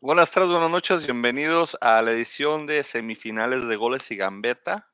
[0.00, 4.88] Buenas tardes, buenas noches, bienvenidos a la edición de semifinales de goles y gambeta.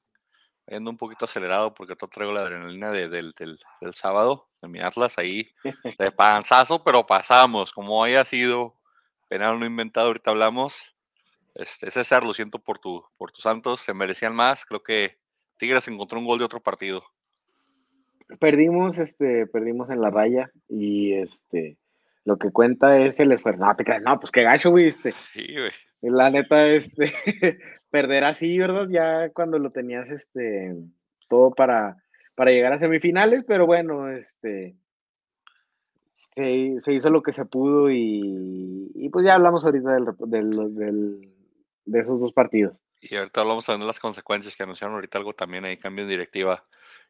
[0.66, 4.68] Ando un poquito acelerado porque todo traigo la adrenalina de- del, del- del sábado de
[4.68, 5.50] mi Atlas ahí
[5.98, 8.74] de panzazo, pero pasamos, como haya sido,
[9.28, 10.94] penal no inventado, ahorita hablamos.
[11.54, 14.64] Este, César, lo siento por tu, por tus santos, se merecían más.
[14.64, 15.18] Creo que
[15.58, 17.04] Tigres encontró un gol de otro partido.
[18.40, 21.76] Perdimos, este, perdimos en la raya y este,
[22.24, 23.64] lo que cuenta es el esfuerzo.
[23.64, 25.12] No, te creas, no, pues qué gacho, güey, este.
[25.12, 25.70] Sí, güey.
[26.14, 27.12] La neta, este,
[27.90, 28.88] perder así, ¿verdad?
[28.90, 30.74] Ya cuando lo tenías, este,
[31.28, 31.96] todo para,
[32.34, 34.76] para llegar a semifinales, pero bueno, este,
[36.30, 40.74] se, se hizo lo que se pudo y, y pues ya hablamos ahorita del, del-
[40.74, 41.30] del-
[41.86, 42.76] de esos dos partidos.
[43.00, 46.08] Y ahorita hablamos también de las consecuencias que anunciaron ahorita algo también ahí, cambio en
[46.08, 46.64] directiva.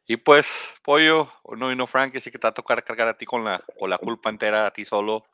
[0.07, 0.47] Y pues,
[0.83, 3.61] Pollo, no vino Frank, así que te va a tocar cargar a ti con la,
[3.79, 5.25] con la culpa entera, a ti solo.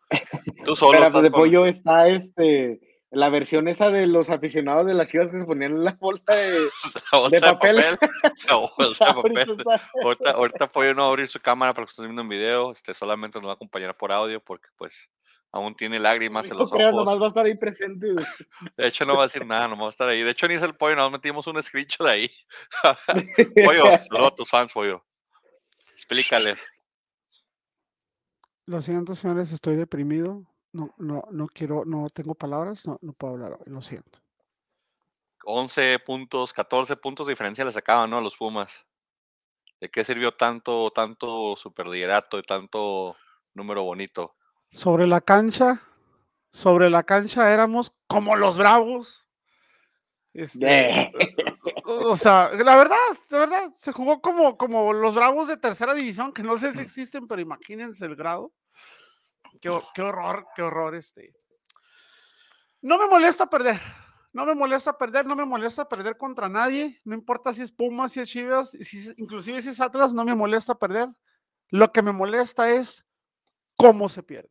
[0.63, 2.79] Tú solo Pero estás de con- pollo está este
[3.13, 6.33] la versión esa de los aficionados de las chivas que se ponían en la bolsa
[6.33, 6.61] de,
[7.11, 7.75] la bolsa de papel.
[7.99, 8.09] papel.
[8.47, 9.65] La bolsa de papel.
[10.01, 12.71] Ahorita, ahorita Pollo no va a abrir su cámara para que estés viendo un video,
[12.71, 15.09] este, solamente nos va a acompañar por audio porque pues
[15.51, 17.05] aún tiene lágrimas en no los creas, ojos.
[17.05, 18.07] nomás va a estar ahí presente.
[18.77, 20.23] De hecho, no va a decir nada, no va a estar ahí.
[20.23, 22.31] De hecho, ni es el pollo, nos metimos un screenshot de ahí.
[23.65, 25.03] pollo, saludos a tus fans, pollo.
[25.91, 26.65] Explícales.
[28.65, 30.45] Lo siento, señores, estoy deprimido.
[30.71, 34.19] No, no, no quiero, no tengo palabras, no, no puedo hablar hoy, lo siento.
[35.43, 38.17] 11 puntos, 14 puntos de diferencia le sacaban, ¿no?
[38.17, 38.85] A los Pumas.
[39.81, 43.17] ¿De qué sirvió tanto, tanto superliderato y tanto
[43.53, 44.35] número bonito?
[44.71, 45.81] Sobre la cancha,
[46.49, 49.27] sobre la cancha éramos como los bravos.
[50.33, 51.11] Este,
[51.83, 52.95] o sea, la verdad,
[53.29, 56.79] la verdad, se jugó como, como los bravos de tercera división, que no sé si
[56.79, 58.53] existen, pero imagínense el grado.
[59.59, 61.33] Qué, hor- qué horror, qué horror este.
[62.81, 63.79] No me molesta perder,
[64.31, 68.13] no me molesta perder, no me molesta perder contra nadie, no importa si es Pumas,
[68.13, 71.09] si es Chivas, si es- inclusive si es Atlas, no me molesta perder.
[71.67, 73.05] Lo que me molesta es
[73.75, 74.49] cómo se pierde.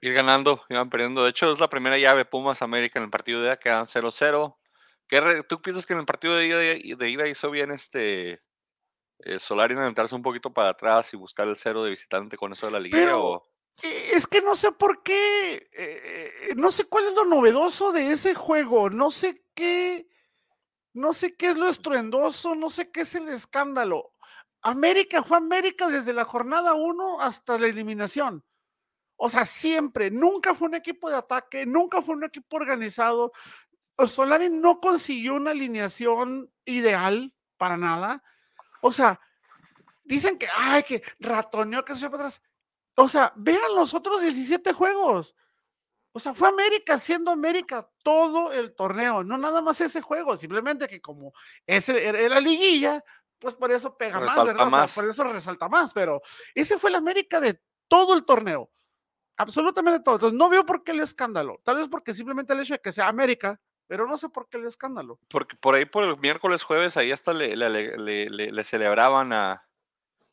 [0.00, 1.24] Ir ganando, iban perdiendo.
[1.24, 4.56] De hecho, es la primera llave Pumas América en el partido de ida, quedan 0-0.
[5.08, 6.58] ¿Qué re- ¿Tú piensas que en el partido de ida,
[6.96, 8.42] de ida hizo bien este
[9.20, 12.66] eh, Solari en un poquito para atrás y buscar el cero de visitante con eso
[12.66, 13.06] de la liguilla?
[13.06, 13.42] Pero- o-
[13.82, 18.10] Eh, Es que no sé por qué, eh, no sé cuál es lo novedoso de
[18.12, 20.08] ese juego, no sé qué,
[20.94, 24.12] no sé qué es lo estruendoso, no sé qué es el escándalo.
[24.62, 28.44] América fue América desde la jornada 1 hasta la eliminación.
[29.20, 33.32] O sea, siempre, nunca fue un equipo de ataque, nunca fue un equipo organizado.
[34.06, 38.22] Solari no consiguió una alineación ideal para nada.
[38.80, 39.20] O sea,
[40.04, 42.42] dicen que, ay, que ratoneó, que se fue para atrás.
[42.94, 45.34] O sea, vean los otros 17 juegos.
[46.12, 50.88] O sea, fue América siendo América todo el torneo, no nada más ese juego, simplemente
[50.88, 51.32] que como
[51.66, 53.04] ese era la liguilla,
[53.38, 54.94] pues por eso pega más, más.
[54.94, 56.22] por eso resalta más, pero
[56.54, 58.70] ese fue la América de todo el torneo.
[59.38, 60.16] Absolutamente todo.
[60.16, 61.60] Entonces, no veo por qué el escándalo.
[61.64, 64.58] Tal vez porque simplemente el hecho de que sea América, pero no sé por qué
[64.58, 65.18] el escándalo.
[65.28, 68.64] Porque por ahí por el miércoles, jueves, ahí hasta le, le- le- le- le- le
[68.64, 69.64] celebraban a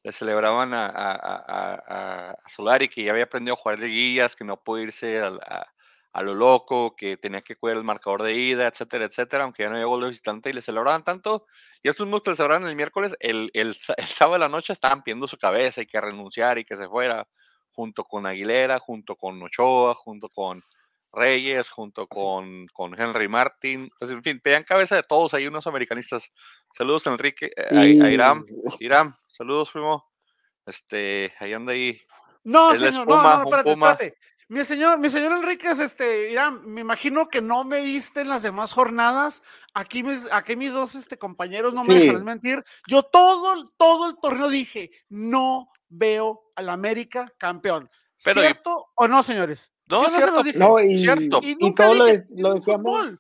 [0.04, 4.84] le celebraban a, a, Solari que ya había aprendido a jugar liguillas, que no puede
[4.84, 9.64] irse a, lo loco, que tenía que cuidar el marcador de ida, etcétera, etcétera, aunque
[9.64, 11.46] ya no gol de visitante y le celebraban tanto.
[11.84, 14.74] Y estos mismos que le celebraban el miércoles, el, el, el sábado de la noche
[14.74, 17.28] estaban pidiendo su cabeza y que renunciar y que se fuera,
[17.76, 20.64] junto con Aguilera, junto con Ochoa, junto con
[21.12, 25.66] Reyes, junto con, con Henry Martin, pues en fin, pedían cabeza de todos ahí unos
[25.68, 26.32] americanistas.
[26.74, 28.46] Saludos Enrique, eh, a, a Iram,
[28.80, 30.10] Iram, saludos primo.
[30.66, 32.02] Este, ahí anda ahí.
[32.44, 34.18] No, Es señor, espuma, no, no, espérate, espérate.
[34.48, 38.44] Mi señor, mi señor Enríquez, este, Irán, me imagino que no me viste en las
[38.44, 39.42] demás jornadas.
[39.74, 42.00] Aquí mis, aquí mis dos este, compañeros no me Sí.
[42.02, 42.64] dejarán mentir.
[42.88, 47.90] Yo todo, todo el torneo dije, no veo al América campeón.
[48.24, 49.74] Pero y- ¿Cierto o no, señores?
[49.90, 50.36] No, ¿Sí cierto.
[50.36, 50.58] los dije?
[50.60, 51.40] No, y, Cierto.
[51.44, 53.20] Y y todo lo, dije, de- lo "Tienen decíamos, fútbol".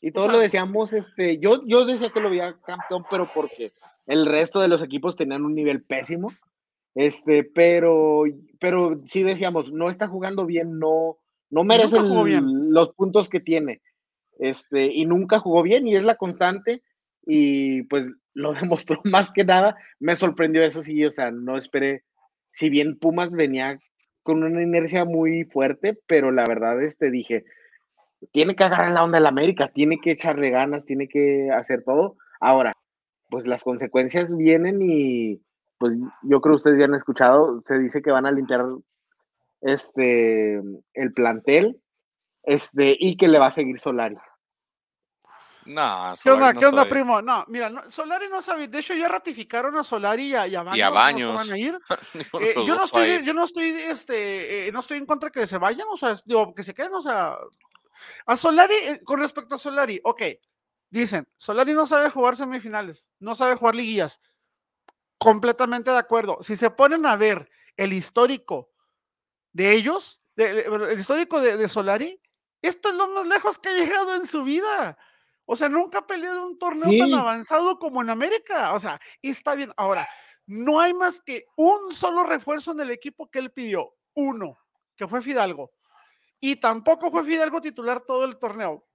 [0.00, 3.72] y O todos lo decíamos, este, yo, yo decía que lo veía campeón, pero porque
[4.06, 6.32] el resto de los equipos tenían un nivel pésimo.
[6.94, 8.24] Este, pero,
[8.58, 11.18] pero sí decíamos, no está jugando bien, no,
[11.50, 12.72] no merece bien.
[12.72, 13.82] los puntos que tiene.
[14.40, 16.82] Este, y nunca jugó bien, y es la constante,
[17.30, 19.76] y pues lo demostró más que nada.
[20.00, 22.02] Me sorprendió eso sí, o sea, no esperé.
[22.52, 23.78] Si bien Pumas venía
[24.22, 27.44] con una inercia muy fuerte, pero la verdad, este, dije,
[28.32, 32.16] tiene que agarrar la onda del América, tiene que echarle ganas, tiene que hacer todo.
[32.40, 32.72] Ahora,
[33.30, 35.40] pues las consecuencias vienen y
[35.78, 38.64] pues yo creo que ustedes ya han escuchado, se dice que van a limpiar
[39.60, 40.60] este,
[40.94, 41.80] el plantel,
[42.42, 44.16] este, y que le va a seguir Solari.
[45.68, 47.20] No, ¿Qué onda, Solari no qué onda, primo?
[47.22, 48.68] No, mira, no, Solari no sabe.
[48.68, 50.78] De hecho, ya ratificaron a Solari y a, y a Baños.
[50.78, 51.34] Y a no se Baños.
[51.34, 51.78] van a ir.
[52.40, 55.58] Eh, yo no estoy, yo no estoy, este, eh, no estoy en contra que se
[55.58, 57.36] vayan, o sea, digo, que se queden, o sea,
[58.26, 60.22] a Solari, eh, con respecto a Solari, ok,
[60.88, 64.20] dicen, Solari no sabe jugar semifinales, no sabe jugar liguillas,
[65.18, 66.38] completamente de acuerdo.
[66.42, 68.70] Si se ponen a ver el histórico
[69.52, 72.20] de ellos, de- de- el histórico de, de Solari,
[72.62, 74.96] esto es lo más lejos que ha llegado en su vida.
[75.50, 78.74] O sea, nunca ha peleado un torneo tan avanzado como en América.
[78.74, 79.72] O sea, está bien.
[79.78, 80.06] Ahora,
[80.46, 83.94] no hay más que un solo refuerzo en el equipo que él pidió.
[84.14, 84.58] Uno,
[84.94, 85.72] que fue Fidalgo.
[86.38, 88.86] Y tampoco fue Fidalgo titular todo el torneo.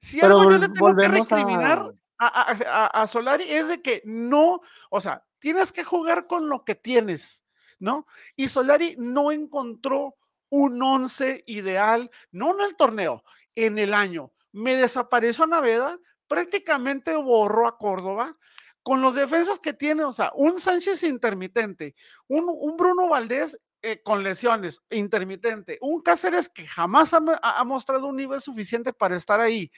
[0.00, 1.78] Si Pero algo yo le tengo que recriminar
[2.18, 4.60] a, a- a- a Solari es de que no,
[4.90, 7.44] o sea, tienes que jugar con lo que tienes,
[7.78, 8.06] ¿no?
[8.34, 10.16] Y Solari no encontró
[10.48, 13.22] un once ideal, no en el torneo,
[13.54, 14.32] en el año.
[14.52, 18.36] Me desapareció Naveda, prácticamente borró a Córdoba.
[18.82, 21.94] Con los defensas que tiene, o sea, un Sánchez intermitente,
[22.28, 27.60] un, un Bruno Valdés eh, con lesiones, intermitente, un Cáceres que jamás ha, mo- ha-
[27.60, 29.70] ha mostrado un nivel suficiente para estar ahí.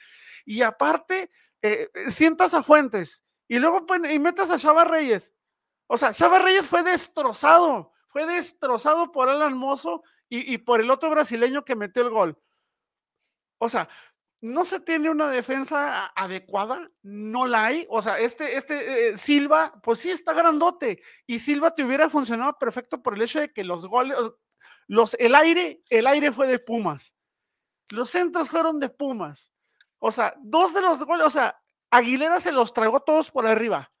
[0.45, 1.29] Y aparte,
[1.61, 5.33] eh, eh, sientas a Fuentes y luego y metes a Chava Reyes.
[5.87, 10.89] O sea, Chava Reyes fue destrozado, fue destrozado por Alan Mozo y, y por el
[10.89, 12.41] otro brasileño que metió el gol.
[13.57, 13.89] O sea,
[14.43, 17.87] no se tiene una defensa adecuada, no la hay.
[17.89, 22.57] O sea, este, este eh, Silva, pues sí está grandote y Silva te hubiera funcionado
[22.59, 24.17] perfecto por el hecho de que los goles,
[24.87, 27.15] los, el aire, el aire fue de Pumas.
[27.87, 29.53] Los centros fueron de Pumas.
[29.97, 31.57] O sea, dos de los goles, o sea,
[31.89, 33.92] Aguilera se los tragó todos por arriba.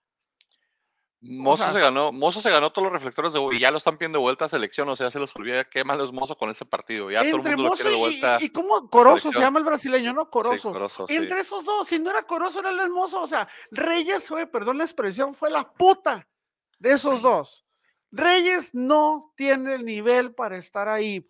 [1.25, 4.19] Mozo se ganó, Mozo se ganó todos los reflectores de y ya lo están pidiendo
[4.19, 6.65] de vuelta a selección, o sea, se los olvida qué malo es Mozo con ese
[6.65, 7.09] partido.
[7.09, 8.37] Ya todo el Entre mundo lo Mozo quiere de y- vuelta.
[8.41, 10.23] y, y cómo Corozo se llama el brasileño, ¿no?
[10.23, 11.07] Sí, Corozo.
[11.07, 11.15] Sí.
[11.15, 13.21] Entre esos dos, si no era Corozo, era el hermoso.
[13.21, 16.27] O sea, Reyes fue, perdón la expresión, fue la puta
[16.79, 17.65] de esos dos.
[18.11, 21.25] Reyes no tiene el nivel para estar ahí.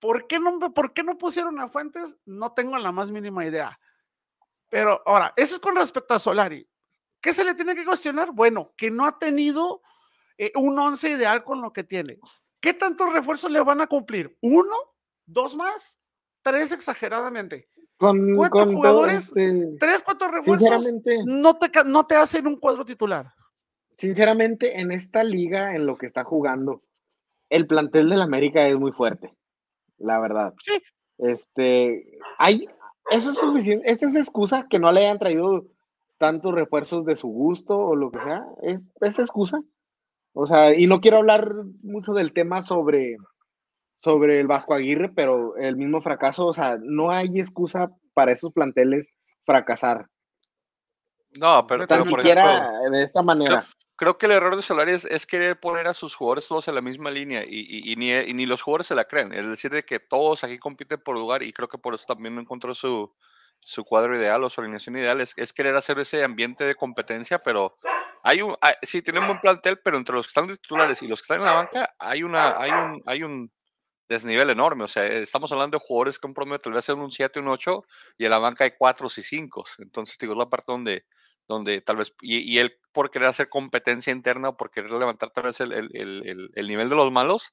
[0.00, 2.14] ¿Por qué no, por qué no pusieron a Fuentes?
[2.26, 3.80] No tengo la más mínima idea.
[4.68, 6.68] Pero ahora, eso es con respecto a Solari.
[7.24, 8.32] ¿Qué se le tiene que cuestionar?
[8.32, 9.80] Bueno, que no ha tenido
[10.36, 12.18] eh, un once ideal con lo que tiene.
[12.60, 14.36] ¿Qué tantos refuerzos le van a cumplir?
[14.42, 14.76] ¿Uno?
[15.24, 15.98] ¿Dos más?
[16.42, 17.70] ¿Tres exageradamente?
[17.96, 19.28] Con, ¿Cuántos con todo jugadores?
[19.28, 20.68] este, ¿Tres, cuatro refuerzos?
[20.68, 23.32] sinceramente, No te, ca- no te hacen un cuadro titular.
[23.96, 26.82] sinceramente, en esta liga, en lo que está jugando,
[27.48, 29.32] el plantel del América es muy fuerte,
[29.96, 30.52] la verdad.
[30.62, 30.82] Sí.
[31.18, 32.04] Este,
[32.38, 32.68] hay,
[33.10, 35.64] eso es suficiente, esa es excusa que no le hayan traído
[36.18, 39.60] tantos refuerzos de su gusto o lo que sea, es, es excusa.
[40.32, 41.52] O sea, y no quiero hablar
[41.82, 43.16] mucho del tema sobre,
[43.98, 48.52] sobre el Vasco Aguirre, pero el mismo fracaso, o sea, no hay excusa para esos
[48.52, 49.08] planteles
[49.44, 50.08] fracasar,
[51.38, 53.66] No, pero, tan pero por siquiera ejemplo, de esta manera.
[53.96, 56.74] creo que el error de Solari es, es querer poner a sus jugadores todos en
[56.76, 59.32] la misma línea y, y- y ni, y ni los jugadores se la creen.
[59.32, 62.34] Es decir, de que todos aquí compiten por lugar y creo que por eso también
[62.34, 63.12] no encontró su,
[63.64, 65.20] su cuadro ideal o su alineación ideal.
[65.20, 67.76] Es, querer hacer ese ambiente de competencia, pero
[68.22, 71.08] hay un, hay- sí, tienen un buen plantel, pero entre los que están titulares y
[71.08, 73.52] los que están en la banca hay, una, hay, un, hay un
[74.08, 74.84] desnivel enorme.
[74.84, 77.48] O sea, estamos hablando de jugadores que un promedio tal vez sean un 7, un
[77.48, 77.84] 8
[78.18, 79.64] y en la banca hay 4 y 5.
[79.78, 81.04] Entonces, digo, es la parte donde
[81.46, 85.28] donde tal vez, y, y él por querer hacer competencia interna o por querer levantar
[85.28, 87.52] tal vez el- el- el nivel de los malos,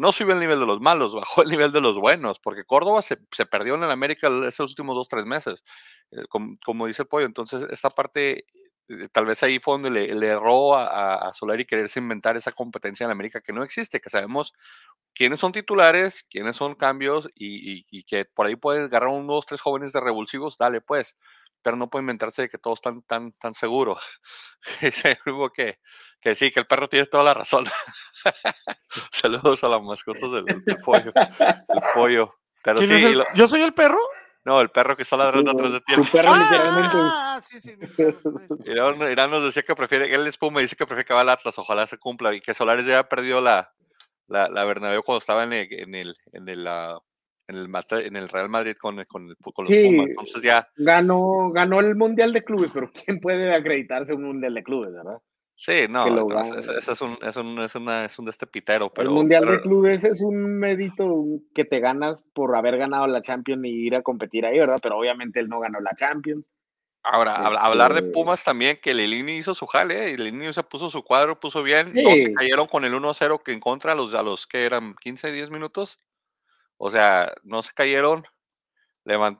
[0.00, 3.02] no sube el nivel de los malos, bajó el nivel de los buenos, porque Córdoba
[3.02, 5.62] se, perdió en el América esos últimos dos, tres meses,
[6.10, 7.26] eh, com- como, dice el pollo.
[7.26, 8.46] Entonces, esta parte,
[8.88, 13.10] eh, tal vez ahí fue donde le, erró a, Solari quererse inventar esa competencia en
[13.10, 14.54] América que no existe, que sabemos
[15.14, 19.92] quiénes son titulares, quiénes son cambios y, que por ahí pueden agarrar unos tres jóvenes
[19.92, 21.18] de revulsivos, dale pues
[21.62, 23.98] pero no puede inventarse que todos están tan, tan seguros.
[25.54, 25.78] Que,
[26.20, 27.64] que sí, que el perro tiene toda la razón.
[29.10, 31.12] Saludos a las mascotas del, del pollo.
[31.14, 32.34] El pollo.
[32.62, 33.98] Pero ¿Quién sí, el- lo- ¿Yo soy el perro?
[34.44, 35.94] no, el perro que está ladrando atrás de ti.
[35.94, 36.96] Su perro literalmente.
[36.96, 37.74] Ah, sí, sí.
[38.64, 41.28] Irán nos decía que prefiere, él es Puma y dice que prefiere que va al
[41.28, 43.72] Atlas, ojalá se cumpla, y que Solares ya ha perdido la,
[44.28, 46.98] la, la Bernabéu cuando estaba en el, en el, en el, ah,
[47.48, 49.84] en el, Mata- en el Real Madrid con, el- con, el- con los Sí.
[49.86, 50.06] Pumas.
[50.08, 54.62] Entonces ya, Ganó, ganó el Mundial de Clubes, pero ¿quién puede acreditarse un Mundial de
[54.62, 55.18] Clubes, verdad?
[55.60, 56.06] Sí, no,
[56.58, 59.44] ese es un, es un, es una, es un de este pitero, pero, el Mundial
[59.44, 61.24] pero- de Clubes es un mérito
[61.54, 64.78] que te ganas por haber ganado la Champions y ir a competir ahí, ¿verdad?
[64.82, 66.44] Pero obviamente él no ganó la Champions.
[67.02, 70.10] Ahora, habla- hablar de Este- Pumas también, que Lilini hizo su jale, ¿eh?
[70.12, 72.02] y Lilini se puso su cuadro, puso bien, Sí.
[72.02, 74.94] no se cayeron con el 1-0 que en contra a los, a los que eran
[74.96, 75.98] 15, 10 minutos.
[76.76, 78.24] O sea, no se cayeron,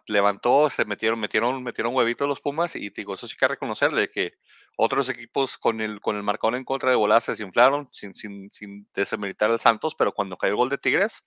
[0.07, 4.35] levantó, se metieron, metieron, metieron huevitos los Pumas y digo, eso sí que reconocerle que
[4.77, 8.51] otros equipos con el, con el marcador en contra de bolas se desinflaron sin, sin,
[8.51, 11.25] sin desmeritar al Santos, pero cuando cayó el gol de Tigres,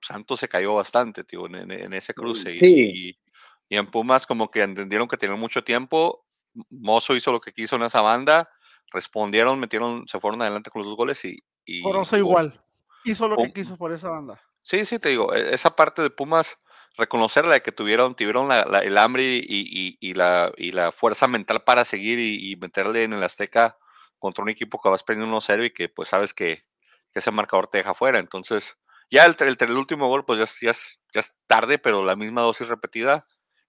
[0.00, 2.52] Santos se cayó bastante, tío, en, ese cruce.
[2.54, 6.24] Y, y, en Pumas como que entendieron que tenían mucho tiempo,
[6.70, 8.48] Mozo hizo lo que quiso en esa banda,
[8.92, 11.42] respondieron, metieron, se fueron adelante con los dos goles y...
[11.66, 11.82] y
[12.16, 12.62] igual,
[13.04, 14.40] hizo lo que quiso por esa banda.
[14.62, 16.56] Sí, sí, te digo, e, esa parte de Pumas
[16.98, 22.18] reconocerla de que tuvieron, tuvieron el hambre y, la, y la fuerza mental para seguir
[22.18, 23.78] y, meterle en el Azteca
[24.18, 26.66] contra un equipo que vas perdiendo 1-0 y que pues sabes que,
[27.14, 28.20] ese marcador te deja fuera.
[28.20, 28.76] Entonces,
[29.10, 32.68] ya el, el, último gol, pues ya, es, ya, es, tarde, pero la misma dosis
[32.68, 33.24] repetida.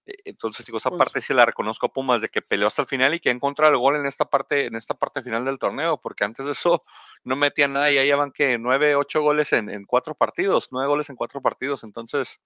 [0.06, 2.82] E, entonces, digo, esa pues parte sí la reconozco a Pumas de que peleó hasta
[2.82, 5.58] el final y que encontrado el gol en esta parte, en esta parte final del
[5.58, 6.84] torneo, porque antes de eso
[7.24, 10.88] no metían nada y ya llevan que nueve, ocho goles en, en cuatro partidos, nueve
[10.88, 11.82] goles en cuatro partidos.
[11.82, 12.40] Entonces,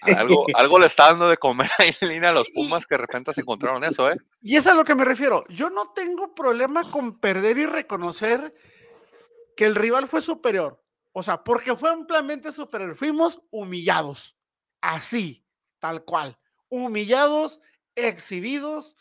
[0.00, 3.00] algo, algo le está dando de comer ahí en línea a los Pumas que de
[3.02, 4.16] repente se encontraron eso, ¿eh?
[4.40, 5.44] Y es a lo que me refiero.
[5.48, 8.54] Yo no tengo problema con perder y reconocer
[9.56, 10.82] que el rival fue superior.
[11.12, 12.96] O sea, porque fue ampliamente superior.
[12.96, 14.36] Fuimos humillados.
[14.80, 15.46] Así,
[15.78, 16.38] tal cual.
[16.68, 17.60] Humillados,
[17.94, 18.96] exhibidos.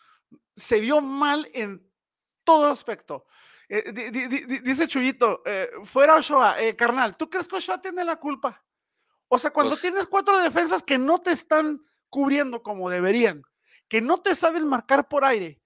[0.55, 1.89] Se vio mal en
[2.43, 3.25] todo aspecto.
[3.69, 4.11] Eh,
[4.63, 8.61] dice Chuyito, eh, fuera Ochoa, eh, carnal, ¿tú crees que Ochoa tiene la culpa?
[9.33, 13.43] O sea, cuando pues tienes cuatro defensas que no te están cubriendo como deberían,
[13.88, 15.61] que no te saben marcar por aire,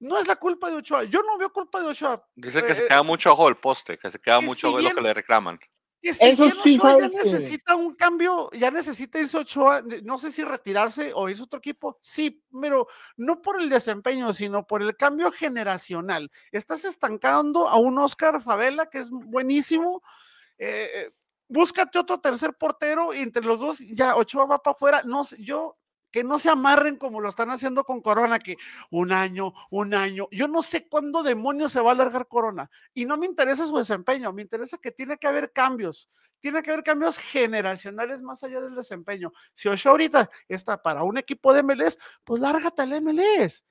[0.00, 1.04] no es la culpa de Ochoa.
[1.04, 2.26] Yo no veo culpa de Ochoa.
[2.34, 4.90] Dice que se eh, queda mucho ojo el poste, que se queda mucho ojo lo
[4.90, 5.56] que le reclaman.
[6.02, 11.28] Eso sí, ya necesita un cambio, ya necesita irse Ochoa, no sé si retirarse o
[11.28, 16.28] irse otro equipo, sí, pero no por el desempeño, sino por el cambio generacional.
[16.50, 20.02] Estás estancando a un Oscar Favela, que es buenísimo,
[20.58, 21.12] eh, eh
[21.48, 25.02] búscate otro tercer portero y entre los dos ya Ochoa va para afuera.
[25.04, 25.76] No sé, yo
[26.16, 28.56] que no se amarren como lo están haciendo con Corona, que
[28.90, 30.28] un año, un año.
[30.30, 32.70] Yo no sé cuándo demonios se va a alargar Corona.
[32.94, 36.08] Y no me interesa su desempeño, me interesa que tiene que haber cambios.
[36.40, 39.32] Tiene que haber cambios generacionales más allá del desempeño.
[39.52, 43.64] Si Ochoa ahorita está para un equipo de MLS, pues lárgate al MLS.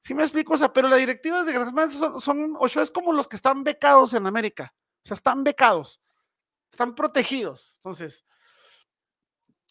[0.00, 3.28] Sí me explico, o pero las directivas de Grandes son, son Ochoa es como los
[3.28, 4.74] que están becados en América.
[5.04, 6.00] O sea, están becados
[6.72, 7.74] están protegidos.
[7.76, 8.24] Entonces,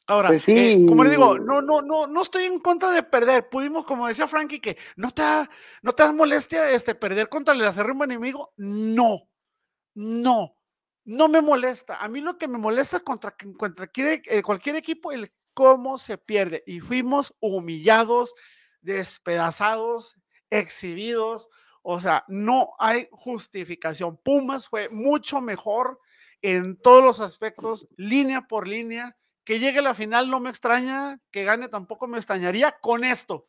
[0.06, 3.50] ahora, pues eh, como le digo, no, no, no, no estoy en contra de perder.
[3.50, 5.50] Pudimos, como decía Frankie, que no te da,
[5.82, 8.54] no te da molestia este, perder contra el acérrimo enemigo.
[8.58, 9.28] No,
[9.96, 10.56] no,
[11.04, 11.96] no me molesta.
[11.96, 16.18] A mí lo que me molesta contra, contra cualquier, eh, cualquier equipo, el cómo se
[16.20, 16.64] pierde.
[16.68, 18.36] Y fuimos humillados,
[18.80, 20.18] despedazados,
[20.52, 21.50] exhibidos.
[21.82, 24.18] O sea, no hay justificación.
[24.18, 26.00] Pumas fue mucho mejor
[26.42, 29.18] en todos los aspectos, línea por línea.
[29.44, 33.48] Que llegue a la final no me extraña, que gane tampoco me extrañaría con esto.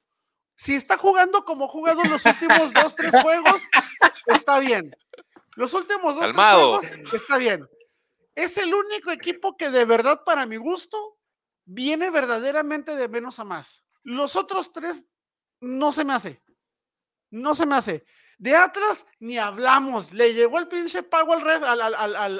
[0.56, 3.62] Si está jugando como jugado en los últimos dos, tres juegos,
[4.26, 4.94] está bien.
[5.54, 7.68] Los últimos dos, tres juegos, está bien.
[8.34, 11.18] Es el único equipo que de verdad, para mi gusto,
[11.64, 13.84] viene verdaderamente de menos a más.
[14.02, 15.04] Los otros tres
[15.60, 16.42] no se me hace.
[17.30, 18.04] No se me hace.
[18.42, 20.12] De Atlas ni hablamos.
[20.12, 21.80] Le llegó el pinche pago al,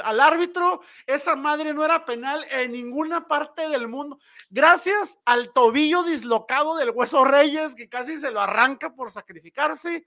[0.01, 0.81] al, árbitro.
[1.07, 4.19] Esa madre no era penal en ninguna parte del mundo.
[4.51, 10.05] Gracias al tobillo dislocado del Hueso Reyes, que casi se lo arranca por sacrificarse.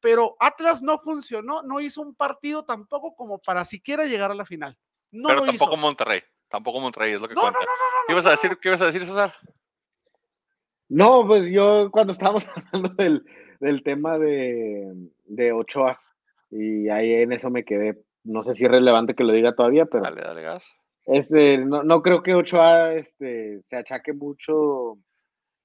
[0.00, 4.46] Pero Atlas no funcionó, no hizo un partido tampoco como para siquiera llegar a la
[4.46, 4.76] final.
[5.12, 6.24] No Pero tampoco Monterrey.
[6.48, 7.60] Tampoco Monterrey es lo que cuenta.
[8.08, 9.32] ¿Qué ibas a decir, qué ibas a decir, César?
[10.88, 13.24] No, pues yo cuando estábamos hablando del,
[13.60, 14.92] del tema de,
[15.26, 16.00] de Ochoa.
[16.50, 17.98] Y ahí en eso me quedé.
[18.24, 20.04] No sé si es relevante que lo diga todavía, pero.
[20.04, 20.74] Dale, dale gas.
[21.04, 24.98] Este, no, no creo que Ochoa este, se achaque mucho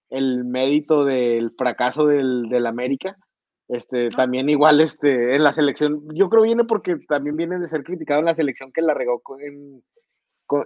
[0.09, 3.17] el mérito del fracaso del, del América.
[3.67, 7.83] Este, también igual este, en la selección, yo creo viene porque también viene de ser
[7.83, 9.81] criticado en la selección que la regó en,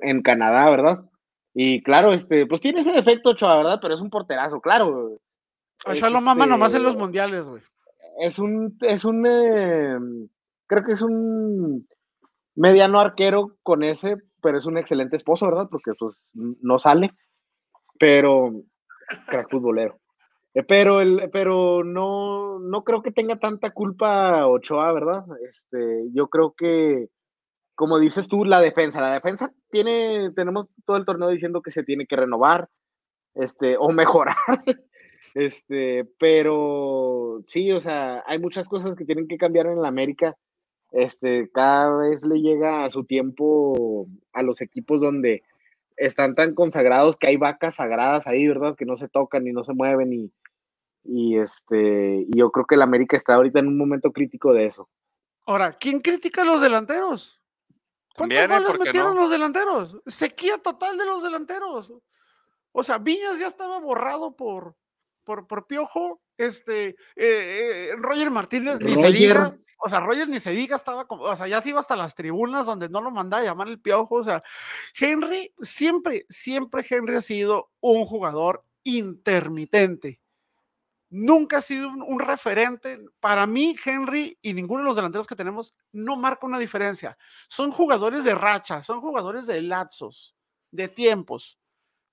[0.02, 1.06] en Canadá, ¿verdad?
[1.54, 3.80] Y claro, este, pues tiene ese defecto Ochoa, ¿verdad?
[3.80, 5.20] Pero es un porterazo, claro.
[5.86, 7.62] Ochoa lo mama nomás en los este, mundiales, güey
[8.20, 10.30] es un, es un, em,
[10.68, 11.88] creo que es un
[12.56, 15.68] mediano arquero con ese, pero es un excelente esposo, ¿verdad?
[15.70, 17.12] Porque pues no sale,
[18.00, 18.52] pero
[19.28, 20.00] crack futbolero.
[20.54, 25.26] Eh, pero, el, pero no, no creo que tenga tanta culpa Ochoa, ¿verdad?
[25.50, 27.08] Este, yo creo que,
[27.76, 31.84] como dices tú, la defensa, la defensa tiene, tenemos todo el torneo diciendo que se
[31.84, 32.70] tiene que renovar,
[33.34, 34.36] este, o mejorar.
[35.36, 40.38] Este, pero sí, o sea, hay muchas cosas que tienen que cambiar en la América.
[40.92, 45.44] Este, cada vez le llega a su tiempo a los equipos donde
[45.98, 48.76] están tan consagrados que hay vacas sagradas ahí, ¿verdad?
[48.78, 50.32] Que no se tocan y no se mueven y,
[51.04, 54.68] y este, y yo creo que el América está ahorita en un momento crítico de
[54.68, 54.88] eso.
[55.46, 57.42] Ahora, ¿quién critica a los delanteros?
[58.16, 59.22] ¿Cuántos También, goles ¿Por qué metieron no?
[59.24, 60.02] los delanteros?
[60.06, 61.92] Sequía total de los delanteros.
[62.72, 64.76] O sea, Viñas ya estaba borrado por,
[65.26, 66.22] por, por Piojo.
[66.38, 69.14] Este, eh, eh, Roger Martínez ni se Roger.
[69.14, 69.58] diga.
[69.78, 72.16] O sea, Roger ni se diga, estaba como, o sea, ya se iba hasta las
[72.16, 74.16] tribunas donde no lo mandaba a llamar el Piojo.
[74.16, 74.42] O sea,
[74.98, 80.22] Henry, siempre, siempre Henry ha sido un jugador intermitente.
[81.10, 83.00] Nunca ha sido un, un referente.
[83.20, 87.18] Para mí, Henry y ninguno de los delanteros que tenemos no marca una diferencia.
[87.48, 90.36] Son jugadores de racha, son jugadores de lapsos,
[90.72, 91.60] de tiempos.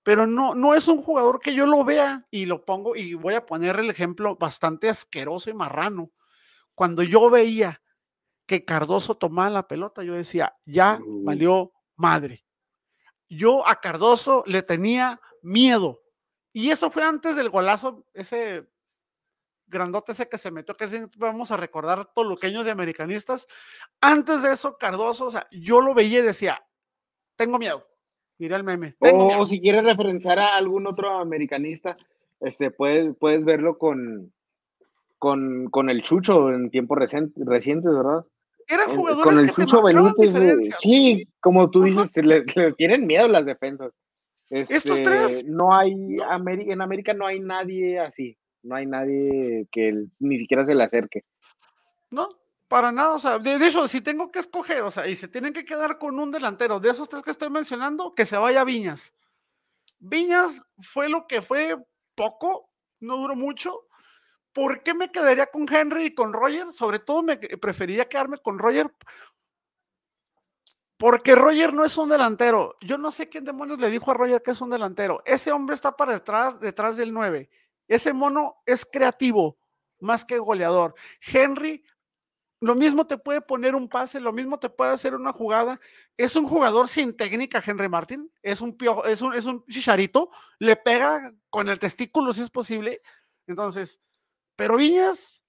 [0.03, 3.35] Pero no, no es un jugador que yo lo vea y lo pongo y voy
[3.35, 6.11] a poner el ejemplo bastante asqueroso y marrano.
[6.75, 7.83] Cuando yo veía
[8.47, 12.45] que Cardoso tomaba la pelota, yo decía, ya valió madre.
[13.29, 16.03] Yo a Cardoso le tenía miedo.
[16.53, 18.69] Y eso fue antes del golazo, ese
[19.67, 23.47] grandote ese que se metió, que vamos a recordar toluqueños de americanistas.
[24.01, 26.63] Antes de eso, Cardoso, o sea, yo lo veía y decía,
[27.37, 27.89] tengo miedo.
[28.43, 28.97] Diré el meme.
[28.99, 31.97] O, si quieres referenciar a algún otro americanista,
[32.41, 34.33] este, puedes, puedes verlo con,
[35.21, 38.25] con, con el Chucho en tiempos recien- recientes, ¿verdad?
[38.67, 43.07] Eran jugadores con el que Chucho Benítez, eh, sí, como tú dices, le, le tienen
[43.07, 43.93] miedo las defensas.
[44.51, 50.07] Estos Este, tres, No hay, en América no hay nadie así, no hay nadie que
[50.19, 51.23] ni siquiera se le acerque.
[52.11, 52.27] No,
[52.73, 53.11] para nada.
[53.17, 55.99] O sea, de, de si tengo que escoger, o sea, y se tienen que quedar
[55.99, 59.13] con un delantero de esos tres que estoy mencionando, que se vaya Viñas.
[59.99, 61.77] Viñas fue lo que fue
[62.15, 63.89] poco, no duró mucho.
[64.55, 66.73] ¿Por qué me quedaría con Henry y con Roger?
[66.73, 68.91] Sobre todo me preferiría quedarme con Roger.
[70.97, 72.77] Porque Roger no es un delantero.
[72.81, 75.23] Yo no sé quién demonios le dijo a Roger que es un delantero.
[75.27, 77.51] Ese hombre está para detrás, detrás del 9.
[77.87, 79.59] Ese mono es creativo,
[80.01, 80.95] más que goleador.
[81.21, 81.85] Henry
[82.63, 85.81] lo mismo te puede poner un pase, lo mismo te puede hacer una jugada.
[86.17, 88.33] Es un jugador sin técnica, Henry Martin.
[88.41, 90.31] Es un, pio- es un, es un chicharito.
[90.61, 93.03] Le pega con el testículo si es posible.
[93.49, 94.01] Entonces,
[94.55, 95.43] pero Viñas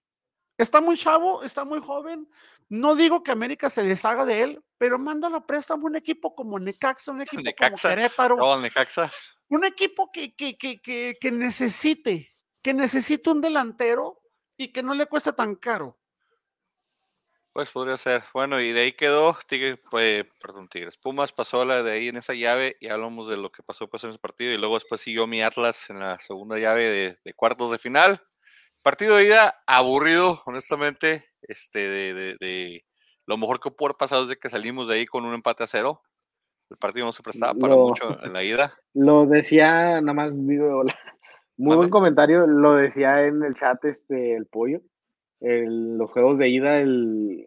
[0.58, 2.28] está muy chavo, está muy joven.
[2.68, 6.34] No digo que América se deshaga de él, pero mándalo a préstamo a un equipo
[6.34, 9.12] como Necaxa, un equipo Necaxa, como Querétaro, No, Necaxa.
[9.50, 12.28] un equipo que, que, que, que, que necesite,
[12.64, 14.20] que necesite un delantero
[14.58, 16.00] y que no le cueste tan caro.
[17.54, 18.24] Pues podría ser.
[18.34, 20.98] Bueno, y de ahí quedó Tigre, pues, perdón, Tigres.
[20.98, 24.04] Pumas pasó la de ahí en esa llave y hablamos de lo que pasó pues,
[24.04, 24.52] en ese partido.
[24.52, 28.20] Y luego después siguió mi Atlas en la segunda llave de, de cuartos de final.
[28.82, 31.26] Partido de ida aburrido, honestamente.
[31.44, 32.86] Este, de, de- de-
[33.28, 35.64] lo mejor que pudo haber pasado es de que salimos de ahí con un empate
[35.64, 36.02] a cero.
[36.72, 38.74] El partido no se prestaba para Lo- mucho en la ida.
[38.96, 40.98] Lo decía, nada más digo, hola.
[41.58, 44.82] muy buen comentario, lo decía en el chat este el pollo.
[45.44, 47.46] El- los juegos de ida, el-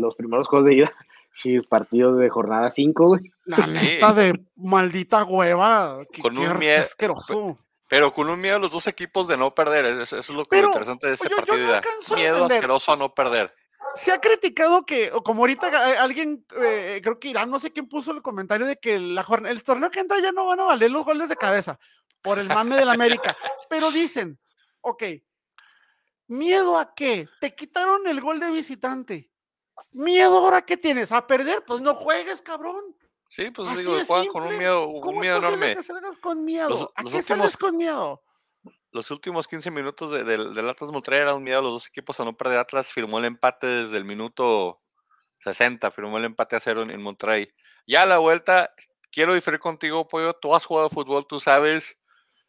[0.00, 0.92] los primeros juegos de ida,
[1.42, 3.32] sí, partidos de jornada 5, güey.
[3.44, 6.04] La neta de maldita hueva.
[6.20, 7.58] Con qué un mie- asqueroso.
[7.88, 9.84] Pero con un miedo a los dos equipos de no perder.
[9.84, 12.44] Eso, es lo que Pero, interesante de ese yo- yo partido de no a Miedo
[12.46, 13.54] asqueroso a no perder.
[13.94, 17.70] Se ha criticado que, o como ahorita eh, alguien, eh, creo que Irán, no sé
[17.72, 20.58] quién puso el comentario de que la jornada, el torneo que entra ya no van
[20.60, 21.78] a valer los goles de cabeza
[22.20, 23.36] por el mame del América.
[23.70, 24.36] Pero dicen,
[24.80, 25.04] ok,
[26.28, 27.28] ¿miedo a qué?
[27.40, 29.30] Te quitaron el gol de visitante.
[29.92, 31.12] ¿Miedo ahora qué tienes?
[31.12, 31.64] ¿A perder?
[31.66, 32.82] Pues no juegues, cabrón.
[33.28, 35.74] Sí, pues Así digo, juegan con un miedo, un ¿Cómo miedo enorme.
[35.74, 36.68] que salgas con miedo?
[36.68, 38.22] Los- ¿A los qué últimos- sales con miedo?
[38.92, 42.18] Los últimos 15 minutos de- del Atlas Monterrey era un miedo a los dos equipos
[42.20, 42.58] a no perder.
[42.58, 44.80] Atlas firmó el empate desde el minuto
[45.38, 47.52] 60, firmó el empate a cero en, en Monterrey.
[47.86, 48.72] Ya a la vuelta,
[49.12, 50.32] quiero diferir contigo, Pollo.
[50.34, 51.98] Tú has jugado fútbol, tú sabes.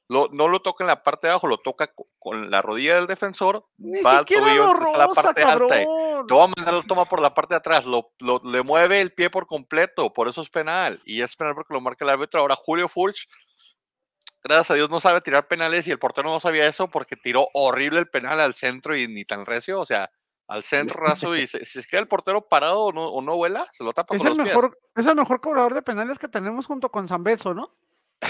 [0.09, 2.95] Lo, no lo toca en la parte de abajo, lo toca co- con, la rodilla
[2.95, 3.67] del defensor.
[3.77, 5.67] Ni va al tobillo, a la parte alta.
[5.67, 5.67] cabrón.
[6.27, 7.85] Te voy a mandar la toma por la parte de atrás.
[7.85, 10.13] Lo, lo- le mueve el pie por completo.
[10.13, 11.01] Por eso es penal.
[11.05, 12.39] Y es penal porque lo marca el árbitro.
[12.39, 13.27] Ahora Julio Furch,
[14.43, 15.87] gracias a Dios, no sabe tirar penales.
[15.87, 19.25] Y el portero no sabía eso porque tiró horrible el penal al centro y ni
[19.25, 19.79] tan recio.
[19.81, 20.09] O sea,
[20.47, 21.35] al centro raso.
[21.35, 23.91] Y se- si se queda el portero parado o no, o no vuela, se lo
[23.93, 24.55] tapa Es con el, los pies.
[24.55, 27.75] mejor, es el mejor cobrador de penales que tenemos junto con Zambeso, ¿no?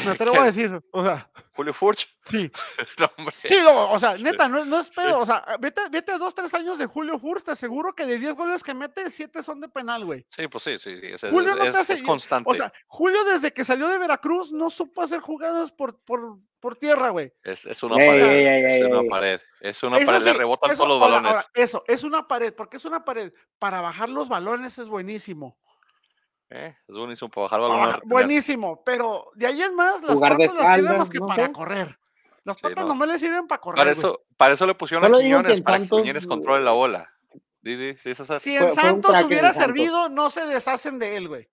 [0.06, 2.08] Me atrevo a decir, o sea, Julio Furch.
[2.26, 2.52] sí.
[3.00, 3.10] No.
[3.44, 6.34] Sí, no, o sea, neta, no, no es pedo, o sea, vete, vete a dos,
[6.36, 9.62] tres años de Julio Furch, te aseguro que de 10 goles que mete, 7 son
[9.62, 10.26] de penal, güey.
[10.30, 10.92] Sí, pues sí, sí.
[11.04, 12.50] Es, es- Julio no es- te hace- es constante.
[12.50, 16.76] O sea, Julio desde que salió de Veracruz no supo hacer jugadas por, por, por
[16.76, 17.32] tierra, güey.
[17.44, 18.26] es, es una Ey, pared.
[18.26, 19.10] ey, ey, es ey, una ey.
[19.10, 19.42] pared.
[19.62, 20.26] Es una Eso pared.
[20.26, 21.32] Le rebotan eso- todos los ahora- balones.
[21.38, 23.32] ahora, eso, es una pared, porque es una pared.
[23.60, 25.58] Para bajar los balones es buenísimo.
[26.50, 27.80] Eh, es buenísimo para bajar Ah, balón.
[27.82, 28.08] a retener.
[28.14, 31.26] buenísimo, pero de ahí en más las Jugar patas las tiene espaldas, más que no
[31.28, 31.52] para sé.
[31.52, 32.00] correr.
[32.46, 32.88] Las Sí, patas no.
[32.90, 33.78] nomás le sirven para correr.
[33.78, 33.98] Para güey.
[34.00, 36.72] eso, para eso le pusieron Solo a que Quiñones, para que Santos, Quiñones controle la
[36.72, 37.14] bola.
[37.64, 38.40] Sí, César.
[38.40, 39.66] Si en Fue- fue un Santos hubiera Santos.
[39.76, 41.50] servido, no se deshacen de él, güey.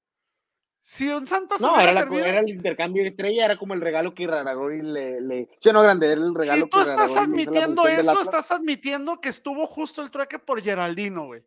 [0.80, 3.74] Si en Santos No, hubiera era, la- servido, era el intercambio de estrella, era como
[3.74, 5.48] el regalo que Iraragorri le, le...
[5.59, 9.20] Sí, no, grande, era el regalo si tú que estás la admitiendo eso, estás admitiendo
[9.20, 11.42] que estuvo justo el trueque por Geraldino, güey.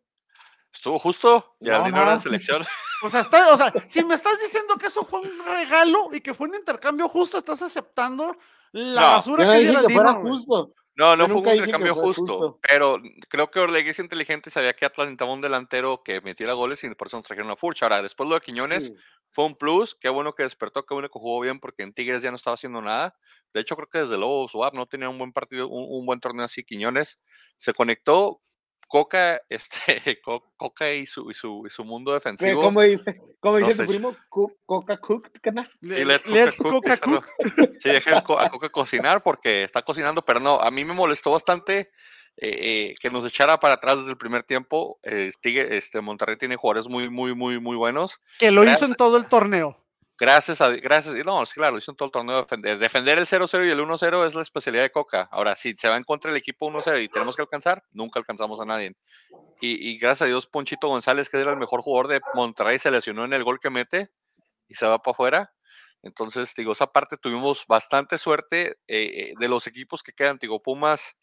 [0.78, 1.56] Estuvo justo.
[1.60, 2.12] No, era no.
[2.12, 2.64] en selección.
[3.02, 6.20] O sea, está, o sea, si me estás diciendo que eso fue un regalo y
[6.20, 8.36] que fue un intercambio justo, estás aceptando
[8.72, 10.72] la No, basura Yo que dije que fuera justo.
[10.94, 12.58] No, no Yo fue un intercambio justo, justo.
[12.60, 16.52] pero creo que Orlegui es inteligente y sabía que Atlas necesitaba un delantero que metiera
[16.54, 17.82] goles y por eso nos trajeron a Furch.
[17.82, 18.94] Ahora, después lo de Quiñones Sí.
[19.30, 22.22] fue un plus, qué bueno que despertó, qué bueno que jugó bien porque en Tigres
[22.22, 23.16] ya no estaba haciendo nada.
[23.52, 26.18] De hecho, creo que desde luego Swap no tenía un buen partido, un, un buen
[26.20, 26.64] torneo así.
[26.64, 27.20] Quiñones
[27.58, 28.40] se conectó.
[28.88, 32.62] Coca, este, Co- Coca y su, y su, y su mundo defensivo.
[32.62, 34.16] ¿Cómo dice, cómo dice tu primo?
[34.28, 35.70] Cu- Coca Cook, canal.
[35.80, 37.70] Sí, let Let's Coca Coca Cook, Cook.
[37.78, 41.30] Sí, deja co- a Coca cocinar porque está cocinando, pero no, a mí me molestó
[41.32, 41.90] bastante
[42.36, 44.98] eh, eh, que nos echara para atrás desde el primer tiempo.
[45.02, 48.20] Eh, este, Monterrey tiene jugadores muy, muy, muy, muy buenos.
[48.38, 49.84] Que lo hizo en todo el torneo.
[50.20, 52.40] Gracias a gracias, no, sí, claro, hizo en todo el torneo.
[52.40, 55.28] Defender, defender el 0-0 y el 1-0 es la especialidad de Coca.
[55.30, 58.58] Ahora, si se va en contra del equipo 1-0 y tenemos que alcanzar, nunca alcanzamos
[58.60, 58.96] a nadie.
[59.60, 62.90] Y, y gracias a Dios, Ponchito González, que era el mejor jugador de Monterrey, se
[62.90, 64.10] lesionó en el gol que mete
[64.66, 65.54] y se va para afuera.
[66.02, 70.38] Entonces, digo, esa parte tuvimos bastante suerte eh, eh, de los equipos que quedan.
[70.40, 71.16] Digo, Pumas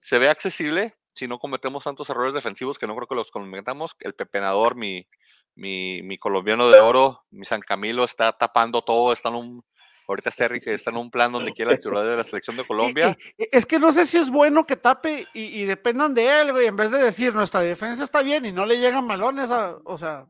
[0.00, 3.94] se ve accesible si no cometemos tantos errores defensivos que no creo que los cometamos.
[4.00, 5.06] El pepenador, mi,
[5.54, 9.12] mi, mi colombiano de oro, mi San Camilo, está tapando todo.
[9.12, 9.64] Está en un,
[10.08, 10.46] ahorita está,
[10.90, 13.16] en un plan donde quiere la titular de la selección de Colombia.
[13.38, 16.40] Y- y- Es que no sé si es bueno que tape y, y dependan de
[16.40, 19.50] él, güey, en vez de decir nuestra defensa está bien y no le llegan balones,
[19.50, 20.26] a- o sea,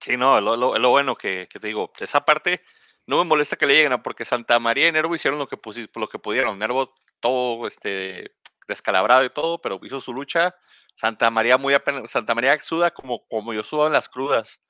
[0.00, 2.62] Sí, no, lo, lo- lo bueno que, que te digo, esa parte
[3.06, 5.58] no me molesta que le lleguen, porque Santa María y Nervo hicieron lo que,
[5.96, 6.56] lo que pudieron.
[6.58, 8.32] Nervo todo este,
[8.68, 10.54] descalabrado y todo, pero hizo su lucha.
[10.98, 14.60] Santa María muy apenas, Santa María suda como, como yo sudo en las crudas.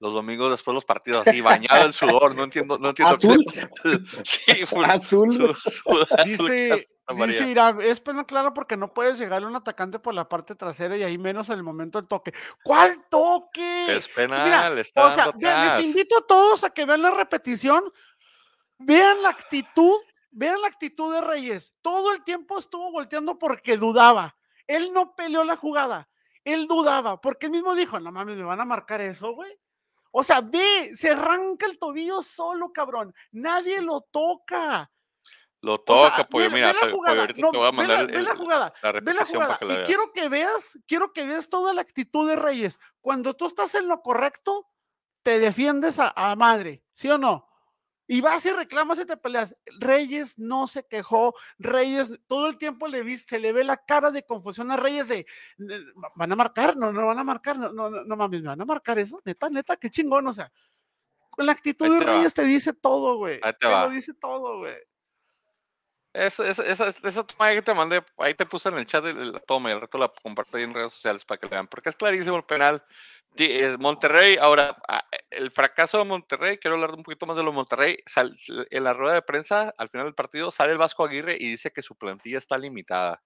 [0.00, 3.42] Los domingos después de los partidos, así, bañado en sudor, no entiendo, no entiendo Azul.
[4.24, 5.30] Sí, full- Azul.
[5.30, 6.86] su- dice,
[7.26, 10.56] dice Irán, es pena clara porque no puedes llegarle a un atacante por la parte
[10.56, 12.34] trasera y ahí menos en el momento del toque.
[12.64, 13.96] ¿Cuál toque?
[13.96, 15.32] Es penal, Mira, está o sea,
[15.78, 17.90] les invito a todos a que vean la repetición,
[18.78, 19.98] vean la actitud,
[20.30, 21.72] vean la actitud de Reyes.
[21.80, 24.35] Todo el tiempo estuvo volteando porque dudaba.
[24.66, 26.08] Él no peleó la jugada,
[26.44, 29.58] él dudaba, porque él mismo dijo, no mames, me van a marcar eso, güey.
[30.10, 33.14] O sea, ve, se arranca el tobillo solo, cabrón.
[33.32, 34.90] Nadie lo toca.
[35.60, 36.44] Lo O toca, sea, pollo.
[36.48, 38.10] ve- Mira, ve la pollo, jugada, ahorita no, te voy a ve mandar la- el-
[38.16, 38.74] ve la jugada.
[38.82, 39.58] la Ve la jugada.
[39.60, 39.86] la Y veas.
[39.86, 42.78] quiero que veas, quiero que veas toda la actitud de Reyes.
[43.00, 44.68] Cuando tú estás en lo correcto,
[45.22, 47.48] te defiendes a, a madre, ¿sí o no?
[48.08, 49.54] Y vas y reclamas y te peleas.
[49.80, 51.34] Reyes no se quejó.
[51.58, 55.08] Reyes, todo el tiempo le vi, se le ve la cara de confusión a Reyes
[55.08, 55.26] de
[55.58, 55.80] "N-
[56.14, 58.60] van a marcar, no, no van a marcar, no, no, no, no mames, me van
[58.60, 60.52] a marcar eso, neta, neta, qué chingón, o sea.
[61.30, 62.12] Con la actitud de va.
[62.18, 63.40] Reyes te dice todo, güey.
[63.40, 64.76] Te Te lo dice todo, güey.
[66.16, 69.68] Esa, esa, esa, toma que te mandé, ahí te puse en el chat la toma
[69.68, 71.96] y al rato la comparto ahí en redes sociales para que la vean, porque es
[71.96, 72.82] clarísimo el penal.
[73.78, 77.56] Monterrey, ahora, ah, el fracaso de Monterrey, quiero hablar un poquito más de lo de
[77.56, 77.98] Monterrey.
[78.70, 81.70] en la rueda de prensa, al final del partido, sale el Vasco Aguirre y dice
[81.70, 83.22] que su plantilla está limitada.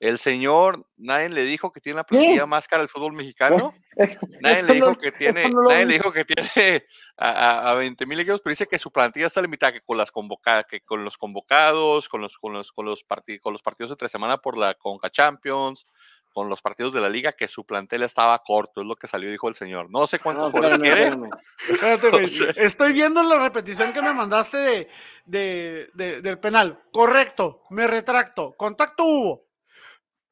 [0.00, 3.74] El señor, nadie le dijo que tiene la plantilla más cara del fútbol mexicano.
[3.96, 7.30] Eso- Nadie eso le dijo no- que tiene, no nadie le dijo que tiene a,
[7.30, 10.12] a, a 20 mil equipos, pero dice que su plantilla está limitada, que con las
[10.12, 13.90] convocadas, que con los convocados, con los, con los, con los, parti- con los partidos
[13.90, 15.84] de tres semanas por la Conca Champions,
[16.32, 19.28] con los partidos de la liga, que su plantel estaba corto, es lo que salió,
[19.30, 19.90] dijo el señor.
[19.90, 21.28] No sé No, cuántos jugadores espérame, quiere.
[21.28, 22.00] espérame.
[22.00, 22.24] Espérate, güey.
[22.24, 24.88] O sea- Estoy viendo la repetición que me mandaste de,
[25.26, 26.80] de- de- del penal.
[26.92, 28.54] Correcto, me retracto.
[28.56, 29.47] Contacto hubo.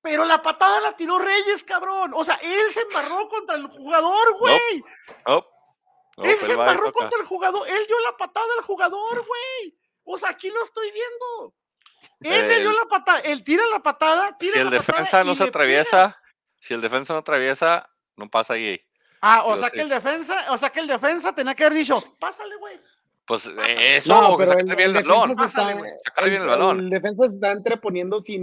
[0.07, 2.13] Pero la patada la tiró Reyes, cabrón.
[2.15, 4.85] O sea, él se embarró contra el jugador, güey.
[5.27, 5.45] No,
[6.17, 7.69] no, él se embarró contra el jugador.
[7.69, 9.77] Él dio la patada al jugador, güey.
[10.05, 11.55] O sea, aquí lo estoy viendo.
[12.21, 13.19] Él le dio la patada.
[13.21, 14.37] Él tira la patada.
[14.39, 15.49] Tira Si el la patada defensa no se pega.
[15.49, 16.23] atraviesa,
[16.61, 18.81] si el defensa no atraviesa, no pasa ahí.
[19.21, 19.75] Ah, o Pero sea sí.
[19.75, 22.79] que el defensa, o sea que el defensa tenía que haber dicho, pásale, güey.
[23.27, 25.31] Pues eso, No, sacarle el, bien el el balón.
[25.33, 25.99] está, Pásale.
[26.05, 26.79] Sacarle bien el balón.
[26.81, 28.43] el defensa se está entreponiendo sin,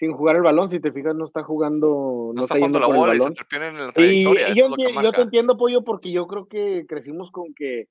[0.00, 0.70] sin jugar el balón.
[0.70, 3.32] Si te fijas, no está jugando, No está jugando yendo la bola y se balón.
[3.38, 4.48] entretiene en la Y, trayectoria.
[4.48, 7.86] y eso yo, enti- te entiendo, Pollo, porque yo creo que crecimos con que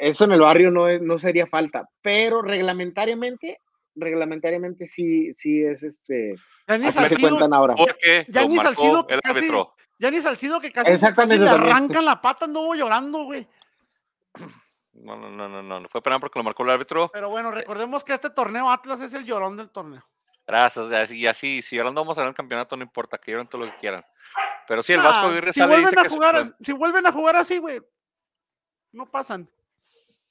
[0.00, 3.58] eso en el barrio no, es- no sería falta, pero reglamentariamente,
[3.96, 6.36] reglamentariamente sí, sí es este,
[6.68, 7.74] Ya ni así se Salcido, cuentan ahora.
[7.74, 9.50] Porque ya ni Salcido casi-.
[9.98, 13.48] Ya ni Salcido que casi, Exactamente, casi le arrancan la pata, anduvo llorando, güey.
[14.92, 17.10] No, no, no, no, no, no fue penal porque lo marcó el árbitro.
[17.12, 20.04] Pero bueno, recordemos que este torneo Atlas es el llorón del torneo.
[20.48, 23.46] Gracias, y así, si ahora no vamos a ganar el campeonato, no importa, que lloren
[23.46, 24.04] todo lo que quieran.
[24.66, 26.72] Pero sí, el Ah, Vasco Aguirre si sale y vuelven dice a que jugar, si
[26.72, 27.80] vuelven a jugar así, güey,
[28.92, 29.48] no pasan.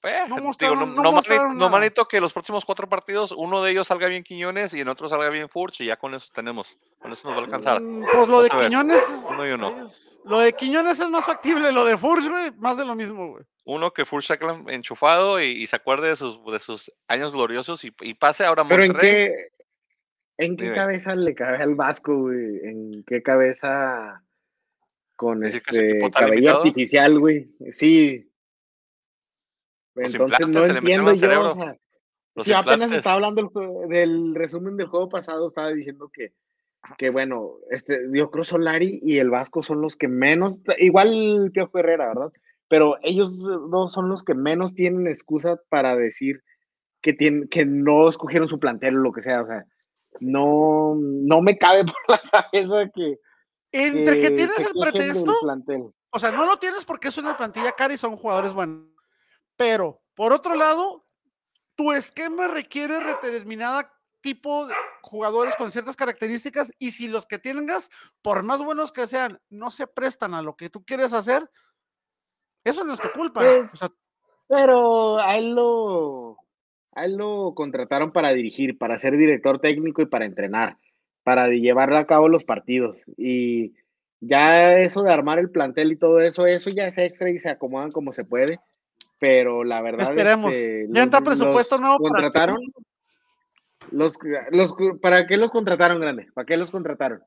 [0.03, 3.32] Eh, no digo, no, no no mostraron mani- no manito que los próximos cuatro partidos,
[3.32, 6.13] uno de ellos salga bien Quiñones y en otro salga bien Furch, y ya con
[6.13, 6.77] eso tenemos.
[6.99, 7.82] Con eso nos va a alcanzar.
[7.82, 8.63] Mm, Pues lo de Vamos.
[8.65, 9.03] Quiñones.
[9.27, 9.91] Uno y uno.
[10.23, 13.43] Lo de Quiñones es más factible, lo de Furch, güey, más de lo mismo, güey.
[13.65, 17.84] Uno que Furch saque enchufado y, y se acuerde de sus, de sus años gloriosos
[17.84, 19.12] y, y pase ahora a Pero en Monterrey.
[19.12, 19.47] qué,
[20.38, 20.76] en qué Dime.
[20.76, 22.60] cabeza le cabe al Vasco, güey.
[22.63, 24.23] En qué cabeza
[25.15, 26.58] con ¿Decir que su este cabello limitado?
[26.60, 27.50] artificial, güey.
[27.71, 28.32] Sí.
[29.95, 31.52] Los Entonces no entiendo yo, cerebro.
[31.54, 31.76] o sea,
[32.43, 33.52] sí, apenas estaba hablando
[33.89, 36.34] del, resumen del juego pasado, estaba diciendo que,
[37.00, 41.80] que bueno, este, yo creo Solari y el Vasco son los que menos, igual Piojo
[41.80, 42.32] Herrera, ¿verdad?
[42.67, 46.43] Pero ellos dos son los que menos tienen excusa para decir
[47.02, 49.65] que, tienen, que no escogieron su plantel o lo que sea, o sea,
[50.19, 53.19] no, no me cabe por la cabeza que,
[53.71, 55.34] Entre que que tienes el pretexto,
[56.10, 58.88] o sea, no lo tienes porque es una plantilla cara y son jugadores buenos.
[59.56, 61.06] Pero, por otro lado,
[61.75, 67.89] tu esquema requiere determinada tipo de jugadores con ciertas características y si los que tengas,
[68.21, 71.49] por más buenos que sean, no se prestan a lo que tú quieres hacer,
[72.63, 73.39] eso no es tu culpa.
[73.39, 73.91] Pues, O sea,
[74.47, 76.38] Pero a él lo,
[76.97, 80.77] a él lo contrataron para dirigir, para ser director técnico y para entrenar,
[81.23, 83.03] para llevar a cabo los partidos.
[83.17, 83.73] Y
[84.19, 87.49] ya eso de armar el plantel y todo eso, eso ya es extra y se
[87.49, 88.60] acomodan como se puede.
[89.19, 90.53] Pero la verdad, Esperemos.
[90.53, 92.10] este, Ya entra los- presupuesto los nuevo para.
[92.23, 92.57] Contrataron.
[93.91, 94.17] Los,
[94.51, 96.27] los, ¿Para qué los contrataron, grande?
[96.33, 97.21] ¿Para qué los contrataron?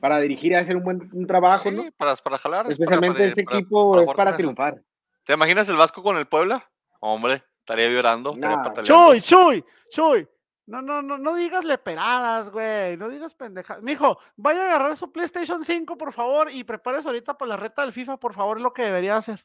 [0.00, 1.84] Para dirigir y hacer un buen un trabajo, Sí, ¿no?
[1.96, 2.66] para, para jalar.
[2.70, 4.82] es para- Especialmente para- ese para- equipo para es para triunfar.
[5.24, 6.68] ¿Te imaginas el Vasco con el Puebla?
[7.00, 8.62] Hombre, estaría llorando, Nah.
[8.82, 10.28] Chuy, Chuy, Chuy.
[10.66, 12.96] No, no, no, no digas leperadas, güey.
[12.96, 13.82] No digas pendejadas.
[13.82, 17.82] Mijo, vaya a agarrar su PlayStation 5, por favor, y prepárese ahorita para la reta
[17.82, 19.44] del FIFA, por favor, es lo que debería hacer.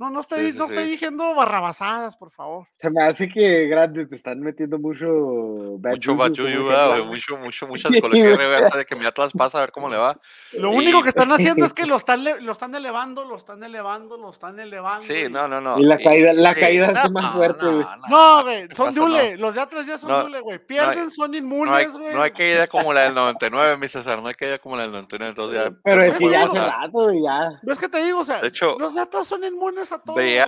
[0.00, 0.90] No, no estoy, Sí, sí, no estoy sí.
[0.92, 2.66] diciendo barrabasadas, por favor.
[2.72, 7.04] Se me hace que grande te están metiendo mucho Mucho bachuyu, dicen, ¿verdad, güey?
[7.04, 8.36] mucho, mucho, mucha Sí, psicología güey.
[8.36, 10.18] reversa de que mi Atlas pasa a ver cómo le va.
[10.52, 13.62] Lo Y- único que están haciendo es que lo están, lo están elevando, lo están
[13.62, 15.02] elevando, lo están elevando.
[15.02, 15.78] Sí, y- no, no, no.
[15.78, 17.84] Y la caída- la caída no, hace más fuerte, no, güey.
[18.08, 19.36] no, No, güey, son dule.
[19.36, 20.58] Los de Atlas ya son No, dule, güey.
[20.66, 22.14] Pierden, son No hay, inmunes, güey.
[22.14, 24.22] no hay caída como la del 99, mi César.
[24.22, 25.28] No hay caída como la del 99.
[25.28, 25.70] Entonces ya.
[25.84, 27.50] Pero es Pues que ya hace rato, güey, ya.
[27.62, 28.20] ¿Ves que te digo?
[28.20, 30.14] O sea, De hecho, los de Atlas son inmunes a todo.
[30.16, 30.46] veía-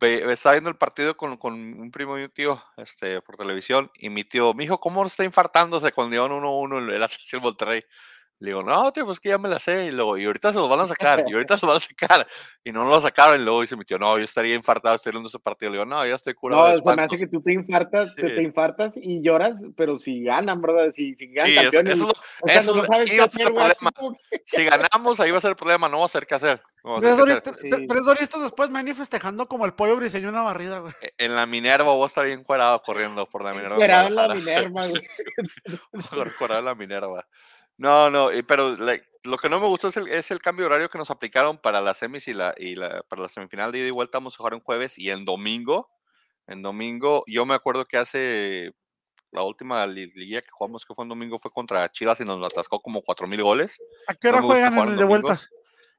[0.00, 3.90] ve- estaba viendo el partido con, con un primo y un tío este, por televisión
[3.94, 7.36] y mi tío, mi hijo, ¿cómo está infartándose cuando iban 1-1 el, el Atlas y
[7.36, 7.82] el Monterrey?
[8.38, 9.86] Le digo, no, tío, pues que ya me la sé.
[9.86, 11.80] Y luego, y ahorita se los van a sacar, y ahorita se los van a
[11.80, 12.26] sacar.
[12.66, 13.40] Y no lo sacaron.
[13.40, 15.70] Y luego dice mi tío, no, yo estaría infartado estoy viendo ese partido.
[15.70, 16.62] Le digo, no, ya estoy curado.
[16.64, 17.20] No, se me hace espantos".
[17.20, 18.34] que tú te infartas, te, Sí.
[18.34, 20.90] te infartas y lloras, pero si ganan, ¿verdad?
[20.90, 21.92] Si, si ganan Sí, eso, campeones.
[21.94, 23.90] eso es lo- o sea, eso no es- sabes qué hacer, problema.
[24.44, 26.60] Si ganamos, ahí va a ser el problema, no va a ser qué hacer.
[26.82, 27.14] no Tres,
[27.60, 27.68] Sí.
[28.04, 30.92] doritos después, Manny festejando como el pollo briseño una barrida, güey.
[31.02, 33.76] E- En la Minerva voy a estar bien cuadrado corriendo por la Minerva.
[33.76, 34.34] Fuera en la.
[34.34, 35.08] Minerva, güey.
[36.36, 37.26] Cuadrado en la Minerva.
[37.78, 40.64] No, no, y- pero like, lo que no me gustó es el, es el cambio
[40.64, 43.72] de horario que nos aplicaron para las semis y la, y la para la semifinal
[43.72, 45.90] de ida y vuelta vamos a jugar en jueves y en domingo.
[46.46, 48.72] En domingo, yo me acuerdo que hace
[49.32, 52.40] la última li- liguilla que jugamos, que fue en domingo, fue contra Chivas y nos
[52.44, 53.78] atascó como 4 mil goles.
[54.06, 55.40] ¿A qué No hora gusta juegan en el de vuelta?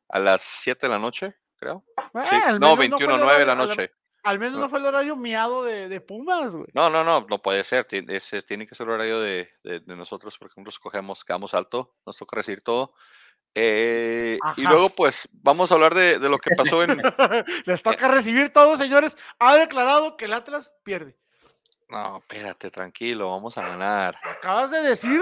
[0.09, 1.83] A las 7 de la noche, creo.
[2.29, 2.35] Sí.
[2.59, 3.91] No, menos fue el 21, 9 de la noche.
[4.23, 6.67] Al menos no fue el horario miado de, de Pumas, güey.
[6.73, 7.85] No, no, no, no puede ser.
[7.85, 11.95] ti- ese tiene que ser horario de, de- de nosotros, por ejemplo, escogemos, quedamos alto,
[12.05, 12.93] nos toca recibir todo.
[13.55, 17.01] Eh, y luego, pues, vamos a hablar de, de lo que pasó en.
[17.65, 19.17] Les toca recibir todo, señores.
[19.39, 21.17] Ha declarado que el Atlas pierde.
[21.89, 24.19] No, espérate, tranquilo, vamos a ganar.
[24.23, 25.21] Acabas de decir,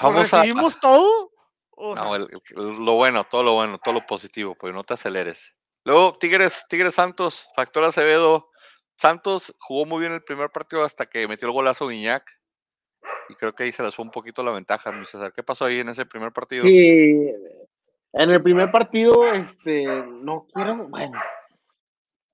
[0.00, 0.38] Vamos a.
[0.42, 1.32] recibimos todo.
[1.72, 4.94] O No, el- el- lo bueno, todo lo bueno, todo lo positivo, pues no te
[4.94, 5.54] aceleres.
[5.84, 8.50] Luego, Tigres, Tigres Santos, Factor Acevedo.
[8.96, 12.24] Santos jugó muy bien el primer partido hasta que metió el golazo Guiñac.
[13.28, 15.32] Y creo que ahí se les fue un poquito la ventaja, mi César.
[15.32, 16.64] ¿Qué pasó ahí en ese primer partido?
[16.64, 17.30] Sí,
[18.12, 21.18] en el primer partido, este, no quiero, bueno,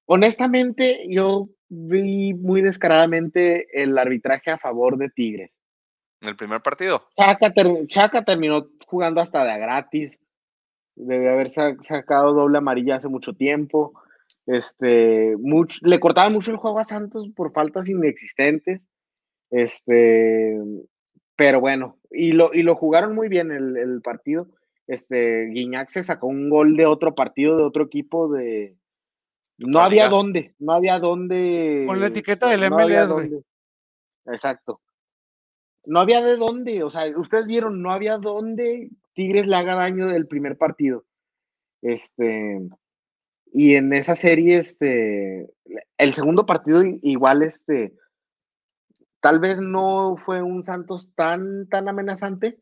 [0.07, 5.57] honestamente, yo vi muy descaradamente el arbitraje a favor de Tigres.
[6.21, 7.09] En el primer partido.
[7.17, 10.19] Chaca, ter- Chaca terminó jugando hasta de a gratis.
[11.07, 13.93] Debe haber sa- sacado doble amarilla hace mucho tiempo.
[14.47, 18.89] Este, much- le cortaba mucho el juego a Santos por faltas inexistentes.
[19.51, 20.59] Este,
[21.37, 24.49] pero bueno, y lo, y lo jugaron muy bien el, el partido.
[24.87, 28.77] Este, Guiñac se sacó un gol de otro partido, de otro equipo, de,
[29.59, 31.85] no había dónde, no había dónde.
[31.87, 33.31] Con la etiqueta del MLS, güey.
[34.27, 34.81] Exacto.
[35.85, 40.07] No había de dónde, o sea, ustedes vieron, no había dónde Tigres le haga daño
[40.07, 41.05] del primer partido.
[41.83, 42.59] Este,
[43.53, 45.51] y en esa serie, este,
[45.99, 47.93] el segundo partido igual, este,
[49.21, 52.59] tal vez no fue un Santos tan, tan amenazante,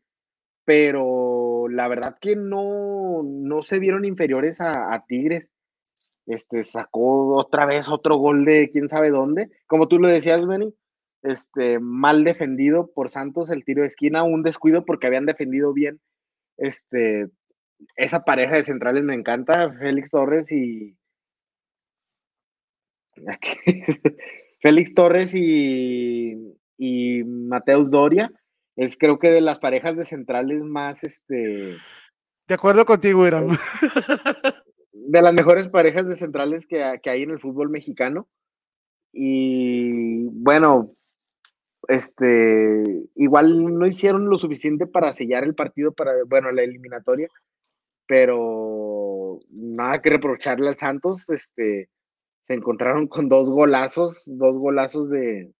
[0.65, 5.49] pero la verdad que no, no se vieron inferiores a Tigres
[6.29, 9.49] este, sacó otra vez otro gol de quién sabe dónde.
[9.65, 10.75] Como tú lo decías, Benny,
[11.23, 15.99] este, mal defendido por Santos el tiro de esquina, un descuido porque habían defendido bien.
[16.59, 17.29] Este,
[17.95, 20.95] esa pareja de centrales me encanta, Félix Torres y.
[24.61, 28.31] Félix Torres y, y Mateus Doria
[28.79, 31.75] es creo que de las parejas de centrales más este.
[32.47, 33.49] De acuerdo contigo, Irán.
[34.93, 38.29] de las mejores parejas de centrales que, hay en el fútbol mexicano.
[39.11, 40.95] Y bueno,
[41.87, 42.83] este,
[43.15, 47.27] igual no hicieron lo suficiente para sellar el partido para, bueno, la eliminatoria,
[48.07, 51.89] pero nada que reprocharle al Santos, este,
[52.41, 55.53] se encontraron con dos golazos, dos golazos de,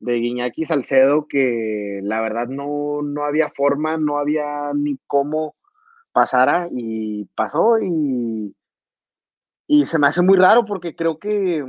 [0.00, 5.56] de Guiñaki Salcedo que la verdad no, no había forma, no había ni cómo
[6.12, 8.54] pasara y pasó y,
[9.66, 11.64] y se me hace muy raro porque creo que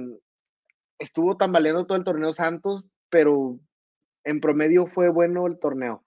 [1.00, 3.60] estuvo tambaleando todo el torneo Santos, pero
[4.24, 6.04] en promedio fue bueno el torneo.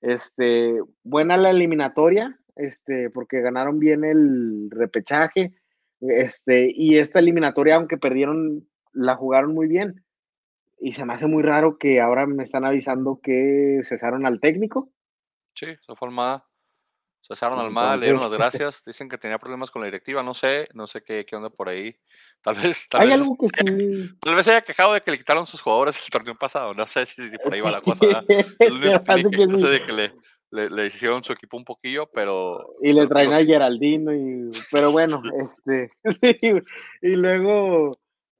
[0.00, 5.54] Este, buena la eliminatoria, este, porque ganaron bien el repechaje,
[6.00, 10.04] este, y esta eliminatoria, aunque perdieron, la jugaron muy bien.
[10.78, 14.90] Y se me hace muy raro que ahora me están avisando que cesaron al técnico.
[15.54, 16.44] Sí, se formada.
[17.26, 20.68] Cesaron Almada, le dieron las gracias, dicen que tenía problemas con la directiva, no sé,
[20.74, 21.96] no sé qué, qué onda por ahí.
[22.42, 24.10] Tal vez, tal Hay vez, algo que sí.
[24.20, 27.04] tal vez haya quejado de que le quitaron sus jugadores el torneo pasado, no sé
[27.04, 28.24] si, si por ahí va la cosa.
[28.28, 30.12] Que no sé de que le,
[30.52, 32.76] le, le, hicieron su equipo un poquillo, pero...
[32.82, 35.90] Y le traen a Geraldino, y, pero bueno, este...
[37.02, 37.98] y luego,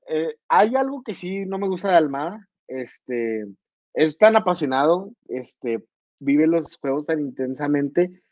[0.08, 3.46] eh, hay algo que sí no me gusta de Almada, este,
[3.94, 5.82] es tan apasionado, este,
[6.20, 8.22] vive los juegos tan intensamente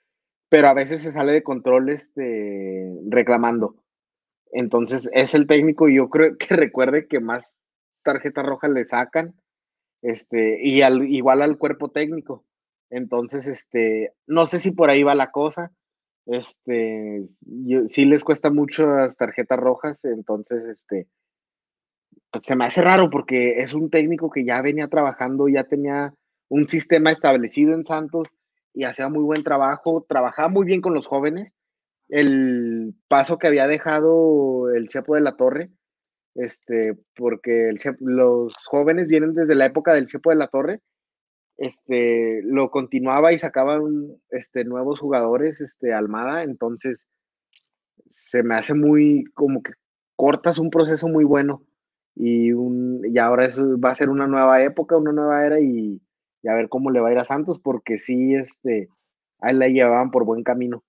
[0.55, 3.75] pero a veces se sale de control este, reclamando.
[4.53, 7.61] Entonces es el técnico y yo creo que recuerde que más
[8.05, 9.35] tarjetas rojas le sacan,
[10.01, 12.45] este, y al, igual al cuerpo técnico.
[12.89, 15.73] Entonces, este, no sé si por ahí va la cosa.
[16.25, 17.25] Este,
[17.89, 21.09] sí les cuesta mucho las tarjetas rojas, entonces, este,
[22.31, 26.15] pues se me hace raro porque es un técnico que ya venía trabajando, ya tenía
[26.49, 28.29] un sistema establecido en Santos,
[28.75, 31.55] y hacía muy buen trabajo, trabajaba muy bien con los jóvenes.
[32.09, 35.71] El paso que había dejado el Chepo de la Torre,
[36.35, 40.81] este, porque los jóvenes vienen desde la época del Chepo de la Torre,
[41.57, 47.07] este, lo continuaba y sacaban este, nuevos jugadores, este, Almada, entonces
[48.11, 49.73] se me hace muy, como que
[50.17, 51.65] cortas un proceso muy bueno
[52.17, 56.01] y, un, y ahora eso va a ser una nueva época, una nueva era y,
[56.45, 58.89] y a ver cómo le va a ir a Santos, porque sí, este,
[59.41, 60.85] ahí la llevaban por buen camino.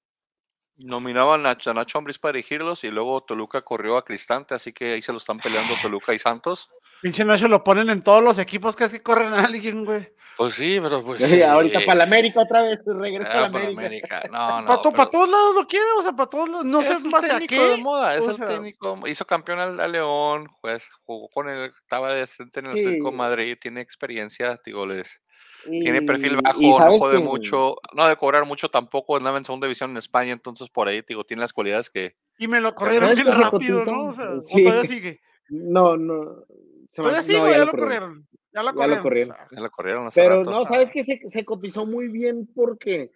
[0.77, 5.01] Nominaban a Nacho Ambris para dirigirlos y luego Toluca corrió a Cristante, así que ahí
[5.01, 6.69] se lo están peleando Toluca y Santos.
[7.01, 10.13] Pinche Nacho lo ponen en todos los equipos que así corren a alguien, güey.
[10.35, 11.23] Pues sí, pero pues.
[11.23, 13.81] Sí, ahorita para la América otra vez, regresa ah, a la América.
[13.81, 14.23] América.
[14.29, 14.67] No, no.
[14.67, 14.95] Para, pero...
[14.95, 16.65] para, todos lados lo quiere, o sea, para todos lados.
[16.65, 17.57] No es sé más a qué.
[17.57, 18.47] de moda, es o el sea...
[18.49, 18.99] técnico.
[19.07, 22.79] Hizo campeón al, al, León, pues jugó con el, estaba de en el sí.
[22.81, 25.21] Atlético Madrid, tiene experiencia, digo, les
[25.63, 27.23] tiene perfil bajo, no jode que...
[27.23, 31.01] mucho, no de cobrar mucho tampoco, andaba en segunda división en España, entonces por ahí,
[31.07, 32.15] digo, tiene las cualidades que...
[32.37, 34.07] Y me lo corrieron bien rápido, ¿no?
[34.07, 34.63] O sea, sí.
[34.63, 35.21] todavía sigue.
[35.49, 36.43] No, no.
[36.89, 38.27] Se todavía sigue, no, ya, ya, lo corrieron.
[38.53, 38.89] Ya lo corrieron.
[38.89, 39.37] Ya lo corrieron.
[39.51, 40.51] Ya lo corrieron Pero rato.
[40.51, 41.03] no, ¿sabes qué?
[41.03, 43.11] Se, se, cotizó muy bien porque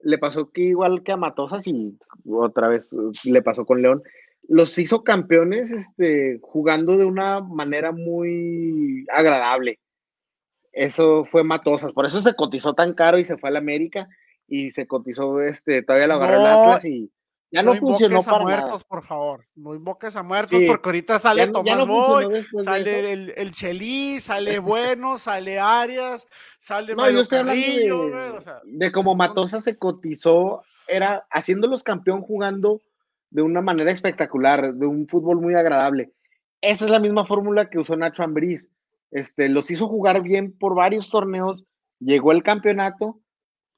[0.00, 2.90] le pasó que igual que a Matosas y otra vez
[3.24, 4.02] le pasó con León,
[4.48, 9.78] los hizo campeones este, jugando de una manera muy agradable
[10.72, 14.08] eso fue Matosas, por eso se cotizó tan caro y se fue a la América
[14.46, 17.10] y se cotizó, este, todavía lo agarró no, el Atlas y
[17.52, 18.84] ya no, no funcionó para a muertos, nada.
[18.88, 20.66] por favor, no invoques a muertos sí.
[20.66, 25.58] porque ahorita sale ya, Tomás ya no Boy, sale el, el Chelí, sale Bueno, sale
[25.58, 26.28] Arias,
[26.60, 31.82] sale no, yo estoy Carrillo, de, o sea, de como Matosas se cotizó, era haciéndolos
[31.82, 32.80] campeón jugando
[33.30, 36.12] de una manera espectacular, de un fútbol muy agradable.
[36.60, 38.68] Esa es la misma fórmula que usó Nacho Ambriz
[39.10, 41.64] este, los hizo jugar bien por varios torneos
[42.00, 43.20] llegó el campeonato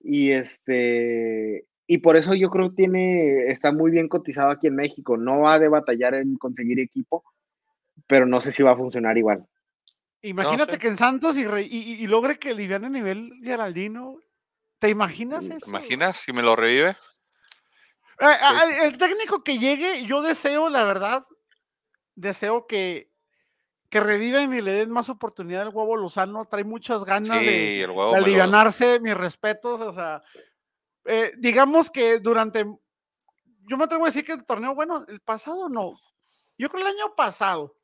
[0.01, 4.77] y este y por eso yo creo que tiene está muy bien cotizado aquí en
[4.77, 5.17] México.
[5.17, 7.25] No ha de batallar en conseguir equipo,
[8.07, 9.47] pero no sé si va a funcionar igual.
[10.23, 14.19] Imagínate que en Santos y, y, logre que liviane a nivel Geraldino.
[14.79, 15.59] ¿Te imaginas eso?
[15.59, 16.97] ¿Te imaginas si me lo revive?
[18.21, 21.25] Eh, el técnico que llegue, yo deseo, la verdad,
[22.15, 23.12] deseo que,
[23.93, 26.47] que reviven y le den más oportunidad al huevo Lozano.
[26.47, 29.83] Trae muchas ganas de, alivianarse, mis respetos.
[29.83, 30.23] O sea,
[31.05, 32.65] eh, digamos que durante,
[33.69, 35.93] yo me atrevo a decir que el torneo, bueno, el pasado no.
[36.57, 37.77] Yo creo el año pasado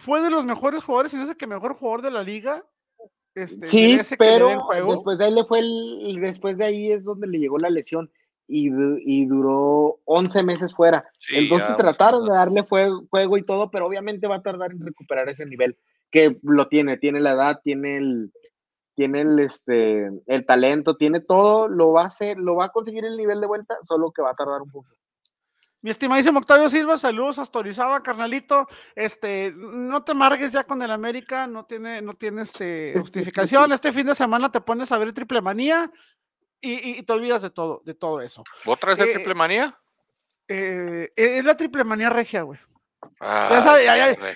[0.00, 2.64] fue de los mejores jugadores y ese que mejor jugador de la liga.
[3.34, 7.38] Este, sí, pero después de ahí le fue el, después de ahí es donde le
[7.38, 8.10] llegó la lesión
[8.48, 8.70] y,
[9.04, 11.04] y duró 11 meses fuera.
[11.32, 15.46] Entonces trataron de darle juego, y todo, pero obviamente va a tardar en recuperar ese
[15.46, 15.76] nivel
[16.10, 18.32] que lo tiene, tiene la edad, tiene el
[18.94, 23.04] tiene el este el talento, tiene todo, lo va a hacer, lo va a conseguir
[23.04, 24.88] el nivel de vuelta, solo que va a tardar un poco.
[25.82, 28.66] Mi estimadísimo Octavio Silva, saludos hasta Orizaba, carnalito.
[28.94, 33.70] Este, no te margues ya con el América, no tiene, no tiene este, justificación.
[33.72, 35.92] Este fin de semana te pones a ver triple manía
[36.60, 38.44] y, te olvidas de todo, de todo eso.
[38.64, 39.78] ¿Otra vez el eh, triple manía?
[40.48, 42.58] Eh, es la triple manía regia, güey.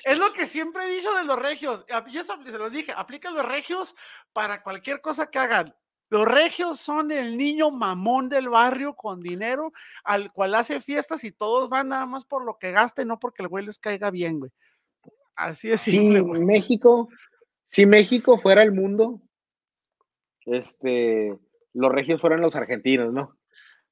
[0.05, 1.85] es lo que siempre he dicho de los regios.
[2.11, 3.95] Yo se los dije, aplica los regios
[4.33, 5.75] para cualquier cosa que hagan.
[6.11, 9.71] Los regios son el niño mamón del barrio con dinero
[10.03, 13.43] al cual hace fiestas y todos van nada más por lo que gaste, no porque
[13.43, 14.51] el güey les caiga bien, güey.
[15.37, 15.83] Así es.
[15.83, 17.09] Si México,
[17.65, 19.21] si México fuera el mundo,
[20.47, 21.39] este,
[21.73, 23.37] los regios fueran los argentinos, ¿no?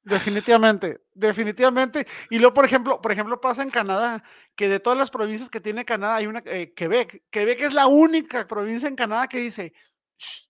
[0.02, 2.06] Definitivamente, definitivamente.
[2.30, 4.24] Y luego, por ejemplo, por ejemplo, pasa en Canadá,
[4.54, 7.24] que de todas las provincias que tiene Canadá, hay una, eh, Quebec.
[7.30, 9.74] Quebec es la única provincia en Canadá que dice,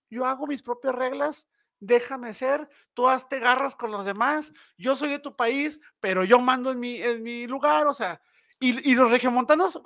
[0.09, 1.47] yo hago mis propias reglas,
[1.79, 6.39] déjame ser, tú hazte garras con los demás, yo soy de tu país, pero yo
[6.39, 8.21] mando en mi, en mi lugar, o sea,
[8.59, 9.81] y, los regiomontanos,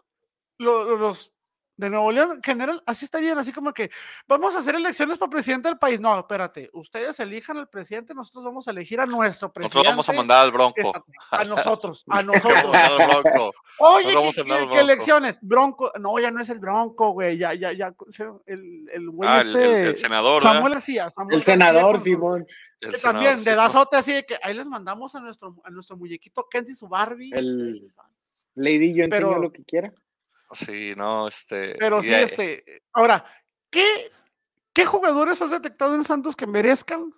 [0.57, 1.31] los,
[1.75, 3.89] de Nuevo León, general, así estarían, así como que
[4.27, 5.99] vamos a hacer elecciones para presidente del país.
[5.99, 9.77] No, espérate, ustedes elijan al presidente, nosotros vamos a elegir a nuestro presidente.
[9.77, 10.93] Nosotros vamos a mandar al Bronco.
[11.31, 13.55] A nosotros, a nosotros.
[13.79, 14.15] Oye,
[14.71, 15.39] ¿qué, elecciones?
[15.41, 17.93] Bronco, no, ya no es el Bronco, güey, ya, ya, ya,
[18.45, 20.41] el, el güey ah, este, el, senador.
[20.41, 22.45] Samuel García, El senador, Simón.
[23.01, 26.75] también, de dazote así de que ahí les mandamos a nuestro, a nuestro muñequito Kenty
[26.75, 27.31] su Barbie.
[27.33, 28.03] El este,
[28.55, 29.91] Lady, yo enseño lo que quiera.
[30.51, 31.75] Sí, no, este.
[31.79, 32.83] Pero sí, este.
[32.93, 33.25] Ahora,
[33.69, 34.11] ¿qué,
[34.73, 37.13] ¿qué jugadores has detectado en Santos que merezcan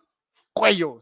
[0.53, 1.01] cuello?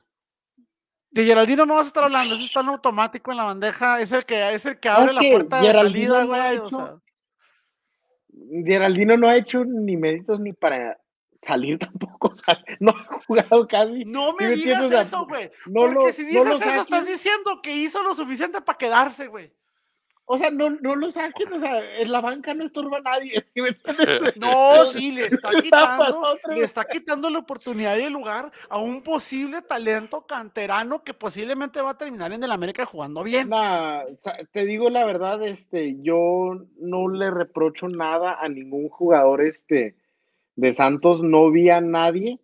[1.12, 4.12] De Geraldino no vas a estar hablando, eso está en automático en la bandeja, es
[4.12, 6.60] el que, es el que abre la puerta de salida, güey.
[8.66, 10.98] Geraldino no ha hecho ni méritos ni para
[11.44, 14.06] salir tampoco, o sea, no ha jugado casi.
[14.06, 15.52] No me digas eso, güey.
[15.72, 19.54] porque si dices eso, estás diciendo que hizo lo suficiente para quedarse, güey.
[20.26, 23.46] O sea, no, no lo saquen, o sea, en la banca no estorba a nadie.
[24.40, 29.02] No, sí, le está quitando, le está quitando la oportunidad y el lugar a un
[29.02, 33.50] posible talento canterano que posiblemente va a terminar en el América jugando bien.
[34.52, 39.98] te digo la verdad, este, yo no le reprocho nada a ningún jugador este,
[40.56, 42.40] de Santos, no vi a nadie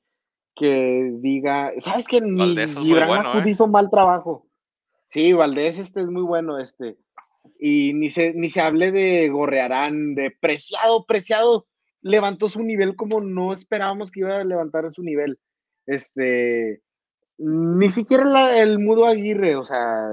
[0.55, 3.49] que diga, ¿sabes que Ni Gibran ¿eh?
[3.49, 4.45] hizo mal trabajo.
[5.07, 6.97] Sí, Valdés este es muy bueno, este
[7.59, 11.67] y ni se, ni se hable de Gorrearán, de Preciado, Preciado
[12.01, 15.39] levantó su nivel como no esperábamos que iba a levantar su nivel.
[15.85, 16.81] Este,
[17.37, 20.09] ni siquiera el Mudo Aguirre, o sea,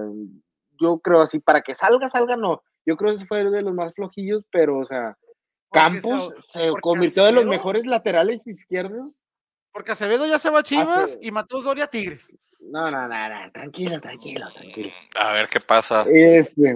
[0.81, 2.63] yo creo así, para que salga, salga, no.
[2.85, 5.17] Yo creo que ese fue de los más flojillos, pero, o sea,
[5.73, 9.19] Campos se, convirtió de los mejores laterales izquierdos.
[9.73, 12.35] Porque Acevedo ya se va a Chivas y Mateus Doria Tigres.
[12.71, 14.91] No, no, no, no, tranquilo, tranquilo, tranquilo.
[15.19, 16.05] A ver qué pasa.
[16.11, 16.75] Este,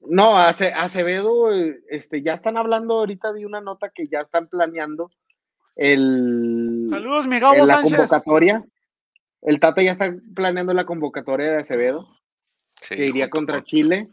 [0.00, 1.50] no, Acevedo,
[1.88, 5.10] este, ya están hablando, ahorita vi una nota que ya están planeando
[5.76, 6.86] el.
[6.88, 8.64] Saludos, mi Gabo la convocatoria.
[9.42, 12.08] El Tata ya está planeando la convocatoria de Acevedo,
[12.88, 14.08] que iría contra Chile.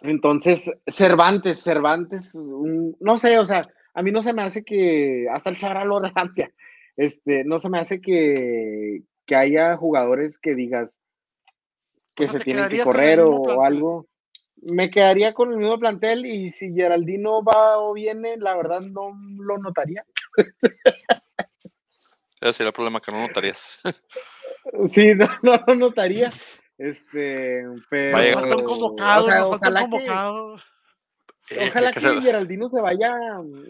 [0.00, 5.50] Entonces, Cervantes, Cervantes, no sé, o sea, a mí no se me hace que, hasta
[5.50, 6.00] el Chagralo
[6.96, 10.98] este, no se me hace que, que haya jugadores que digas
[12.14, 14.06] que se tienen que correr o, algo.
[14.56, 19.12] Me quedaría con el mismo plantel y si Geraldino va o viene, la verdad no
[19.38, 20.04] lo notaría.
[22.40, 23.78] Ese sería el problema que no notarías.
[24.86, 26.30] sí, no, lo notaría.
[26.78, 28.18] Este, pero.
[28.18, 30.56] Nos falta un convocado, nos falta un convocado.
[31.50, 33.14] Eh, Ojalá que que, se- Geraldino se vaya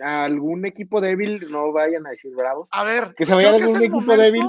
[0.02, 3.76] a algún equipo débil, no vayan a decir bravos, A ver, Que se vaya un
[3.76, 4.44] el equipo débil.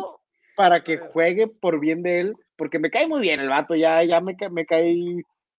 [0.56, 4.04] Para que juegue por bien de él, porque me cae muy bien el vato, ya,
[4.04, 4.96] ya me, me cae,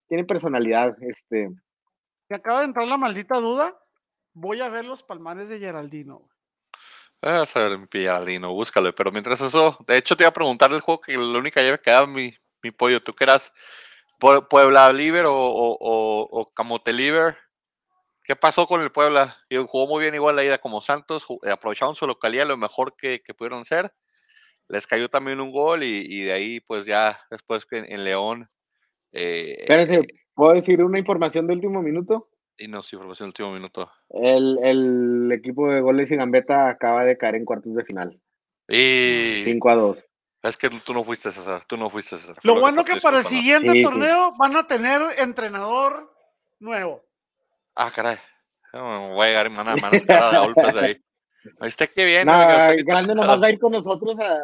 [0.09, 1.51] tiene personalidad, este,
[2.29, 3.77] Me acaba de entrar la maldita duda.
[4.33, 6.19] Voy a ver los palmares de Geraldino.
[6.19, 6.31] güey.
[7.23, 8.95] Ah, a ver, mi Geraldino, búscalo.
[8.95, 11.81] Pero mientras eso, de hecho te iba a preguntar el juego que la única llave
[11.81, 13.03] que daba mi, mi pollo.
[13.03, 13.53] ¿Tú qué eras?
[14.21, 17.37] Pue- ¿Puebla Liver o, o, o- o Camote Liver?
[18.23, 19.37] ¿Qué pasó con el Puebla?
[19.69, 23.35] Jugó muy bien igual la ida como Santos, aprovecharon su localidad lo mejor que, que
[23.35, 23.93] pudieron ser.
[24.69, 28.05] Les cayó también un gol y, y de ahí pues ya después que en, en
[28.05, 28.49] León
[29.13, 32.29] eh, espérense, ¿puedo decir una información de último minuto?
[32.59, 33.91] y nos información en el último minuto.
[34.09, 38.19] El, el equipo de goles y gambeta acaba de caer en cuartos de final,
[38.67, 40.07] Y 5 a 2.
[40.43, 42.37] es que tú no fuiste César, tú no fuiste César.
[42.43, 43.29] Lo bueno te que para el ¿no?
[43.29, 43.83] siguiente Sí, sí.
[43.83, 46.11] torneo van a tener entrenador
[46.59, 47.05] nuevo.
[47.75, 48.17] Ah, caray.
[48.73, 50.97] No, voy a llegar a golpes de ahí.
[51.61, 52.27] ¿Viste qué bien?
[52.27, 53.17] Nah, oiga, grande tal?
[53.17, 54.39] nomás va a ir con nosotros a.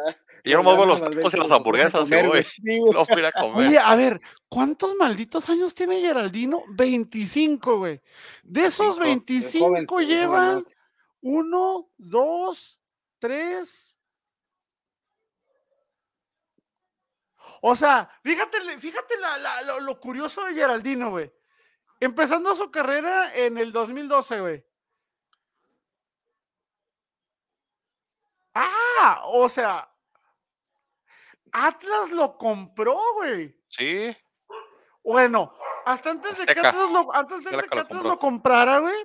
[0.45, 2.29] Y yo nomás los va a ir tacos y las hamburguesas comer, voy.
[2.31, 2.43] güey.
[2.43, 2.91] Sí, güey.
[2.93, 3.67] No voy a comer.
[3.67, 6.63] Oye, a ver, ¿cuántos malditos años tiene Geraldino?
[6.69, 8.01] 25, güey.
[8.43, 9.71] De esos 25.
[9.71, 10.75] 25 Es joven, llevan joven,
[11.21, 12.79] uno, dos,
[13.19, 13.95] tres.
[17.61, 21.31] O sea, fíjate, fíjate la- la- lo, lo curioso de Geraldino, güey.
[21.99, 24.65] Empezando su carrera en el 2012, güey.
[28.53, 29.89] Ah, o sea,
[31.51, 33.55] Atlas lo compró, güey.
[33.67, 34.15] Sí,
[35.03, 35.53] Bueno,
[35.85, 36.59] hasta antes de que.
[36.59, 38.95] Atlas lo, antes de Azteca que Atlas lo comprara, güey,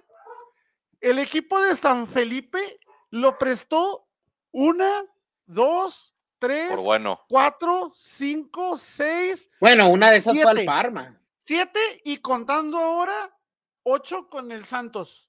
[1.00, 2.78] el equipo de San Felipe
[3.10, 4.06] lo prestó
[4.52, 5.04] una,
[5.46, 7.24] dos, tres, por bueno.
[7.28, 10.64] cuatro, cinco, seis, Bueno, una de esas fue al.
[10.64, 11.20] Parma.
[11.38, 13.36] siete y contando ahora,
[13.82, 15.27] ocho con el Santos.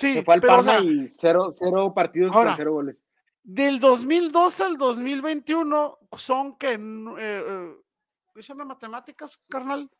[0.00, 2.72] Sí, Se fue al pero, o Parma sea, y cero, cero partidos Ahora, con cero
[2.72, 2.96] goles.
[3.42, 6.78] del 2012 al 2021 son que, eh,
[7.18, 7.76] eh,
[8.34, 9.90] ¿dicen matemáticas, carnal?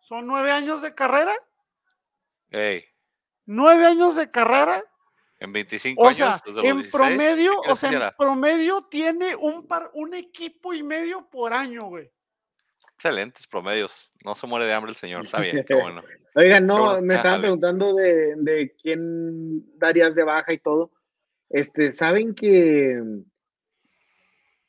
[0.00, 1.34] Son nueve años de carrera.
[2.50, 2.84] Ey,
[3.46, 4.82] Nueve años de carrera.
[5.40, 8.82] en 25 O años, sea, desde los en 16, promedio, ¿qué o sea, en promedio
[8.84, 12.10] tiene un par, un equipo y medio por año, güey.
[13.04, 14.12] Excelentes promedios.
[14.24, 15.24] No se muere de hambre el señor.
[15.24, 16.04] Está bien, qué bueno.
[16.36, 20.92] Oigan, no, me estaban preguntando de, de quién darías de baja y todo.
[21.50, 23.02] Este, saben que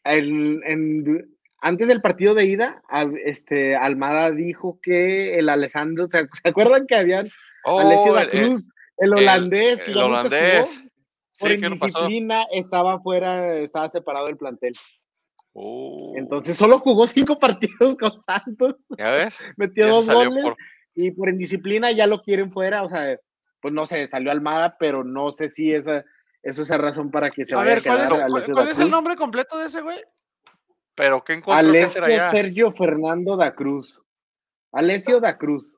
[0.04, 2.82] el- en- antes del partido de ida,
[3.24, 7.30] este, Almada dijo que el Alessandro, ¿se, se acuerdan que habían
[7.66, 10.06] Alessio Oh, da el- el- Cruz, el, el- holandés, el jugó?
[10.08, 10.84] holandés.
[11.40, 12.00] por Sí, ¿qué le pasó?
[12.00, 14.74] indisciplina estaba fuera, estaba separado del plantel.
[15.56, 19.46] Uh, Entonces solo jugó cinco partidos con Santos, ¿Ya ves?
[19.58, 20.58] metió dos goles por-
[20.96, 22.84] y por indisciplina ya lo quieren fuera.
[22.84, 23.18] O sea,
[23.62, 26.04] pues no sé, salió Almada, pero no sé si esa,
[26.42, 28.52] eso es la razón para que se A vaya ver, ¿cuál, a es, quedar cuál-
[28.52, 30.02] cuál es el nombre completo de ese güey?
[30.96, 32.30] Pero ¿qué encontró que allá?
[32.30, 34.00] Sergio Fernando da Cruz.
[34.72, 35.76] Alessio da Cruz.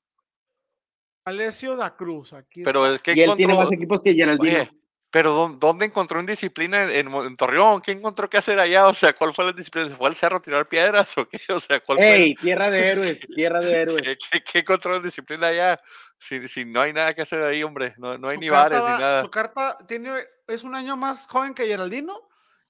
[1.25, 2.33] Alessio da Cruz.
[2.33, 3.03] Aquí Pero está.
[3.03, 4.57] ¿qué Y él tiene más equipos que Geraldino.
[4.59, 4.69] Oye,
[5.15, 7.79] pero ¿dó- ¿dónde encontró indisciplina en, en en Torreón?
[7.79, 8.85] ¿Qué encontró que hacer allá?
[8.89, 9.87] O sea, ¿cuál fue la disciplina?
[9.87, 11.39] ¿Se fue al cerro a tirar piedras o qué?
[11.53, 12.15] O sea, ¿cuál fue?
[12.15, 12.35] ¡Ey!
[12.35, 14.01] Tierra de héroes, tierra de héroes.
[14.01, 15.79] ¿Qué, qué, qué encontró en disciplina allá?
[16.19, 17.93] Si, si no hay nada que hacer ahí, hombre.
[17.97, 19.21] No, no hay Su ni carta bares va- ni nada.
[19.21, 20.11] Su carta tiene,
[20.47, 22.19] es un año más joven que Geraldino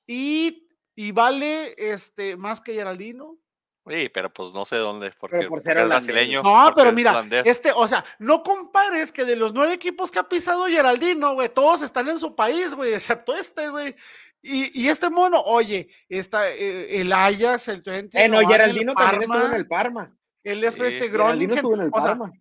[0.05, 3.39] y, y vale este, más que Geraldino.
[3.87, 6.41] Sí, pero pues no sé dónde, porque, por ser porque brasileño.
[6.41, 7.45] No, porque pero es mira, holandés.
[7.45, 11.49] este, o sea, no compares que de los nueve equipos que ha pisado Geraldino, güey,
[11.49, 13.95] todos están en su país, güey, excepto este, güey.
[14.41, 19.21] Y, y este mono, oye, está eh, el Ajax, el Twente, Eh, no, Geraldino también
[19.23, 20.17] estuvo en Parma, el Parma.
[20.43, 22.31] el FC Sí, Geraldino Groningen, estuvo en el o sea, Parma.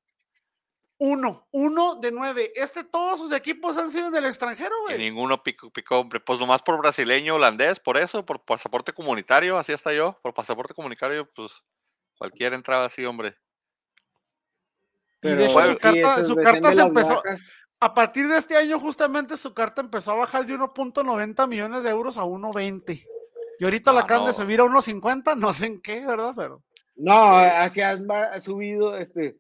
[0.99, 2.53] Uno, uno de nueve.
[2.55, 4.99] Este, todos sus equipos han sido en el extranjero, Y güey.
[4.99, 6.21] ninguno picó, picó, hombre.
[6.21, 10.13] Pues nomás por brasileño, holandés, por eso, por pasaporte comunitario, así hasta yo.
[10.23, 11.63] Por pasaporte comunitario, pues
[12.19, 13.35] cualquiera entraba así, hombre.
[15.23, 17.41] Y de Pero hecho, su sí, carta, su carta se empezó, bajas.
[17.81, 21.91] a partir de este año, justamente su carta empezó a bajar de 1.90 millones de
[21.91, 23.07] euros a 1.20.
[23.59, 26.35] Y ahorita la No, acaban de subir a 1.50, no sé en qué, ¿verdad?
[26.37, 26.63] Pero.
[26.97, 27.51] No, Sí.
[27.57, 29.37] hacia ha subido, este,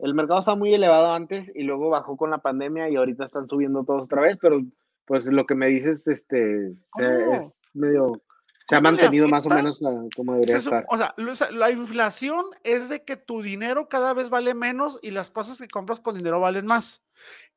[0.00, 3.48] el mercado estaba muy elevado antes y luego bajó con la pandemia y ahorita están
[3.48, 4.60] subiendo todos otra vez, pero
[5.04, 8.22] pues lo que me dices, este, es medio,
[8.68, 10.86] se ha ¿Cómo le mantenido más o menos ah, como debería Se su- estar.
[10.88, 15.30] o sea, la inflación es de que tu dinero cada vez vale menos y las
[15.30, 17.02] cosas que compras con dinero valen más.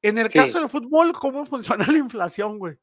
[0.02, 0.39] En el Sí.
[0.39, 2.78] caso del fútbol, ¿cómo funciona la inflación, güey?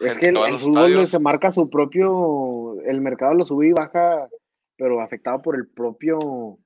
[0.00, 1.10] Es en que el, fútbol estadios.
[1.10, 4.28] se marca su propio, el mercado lo sube y baja,
[4.76, 6.58] pero afectado por el propio,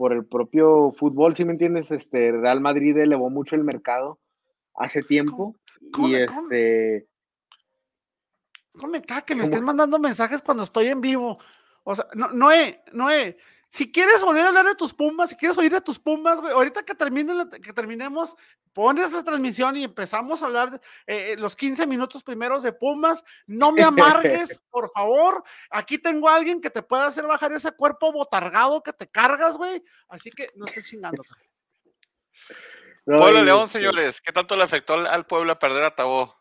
[0.00, 1.90] por el propio fútbol, si me entiendes?
[1.90, 4.18] Este, Real Madrid elevó mucho el mercado
[4.74, 5.56] hace tiempo
[5.98, 7.06] y este
[8.72, 11.36] No me caga que me estén mandando mensajes cuando estoy en vivo.
[11.84, 13.36] O sea, no, Noé, Noé,
[13.70, 16.52] si quieres volver a hablar de tus pumas, si quieres oír de tus pumas, güey,
[16.52, 18.34] ahorita que, termine la- que terminemos,
[18.72, 22.72] pones la transmisión y empezamos a hablar de, eh, eh, los 15 minutos primeros de
[22.72, 23.22] pumas.
[23.46, 23.82] No me
[24.48, 25.44] amargues, por favor.
[25.70, 29.56] Aquí tengo a alguien que te pueda hacer bajar ese cuerpo botargado que te cargas,
[29.56, 29.82] güey.
[30.08, 31.22] Así que no estés chingando.
[33.06, 34.20] no, Puebla León, este, señores.
[34.20, 36.36] ¿Qué tanto le afectó al, al Puebla perder a Tabó?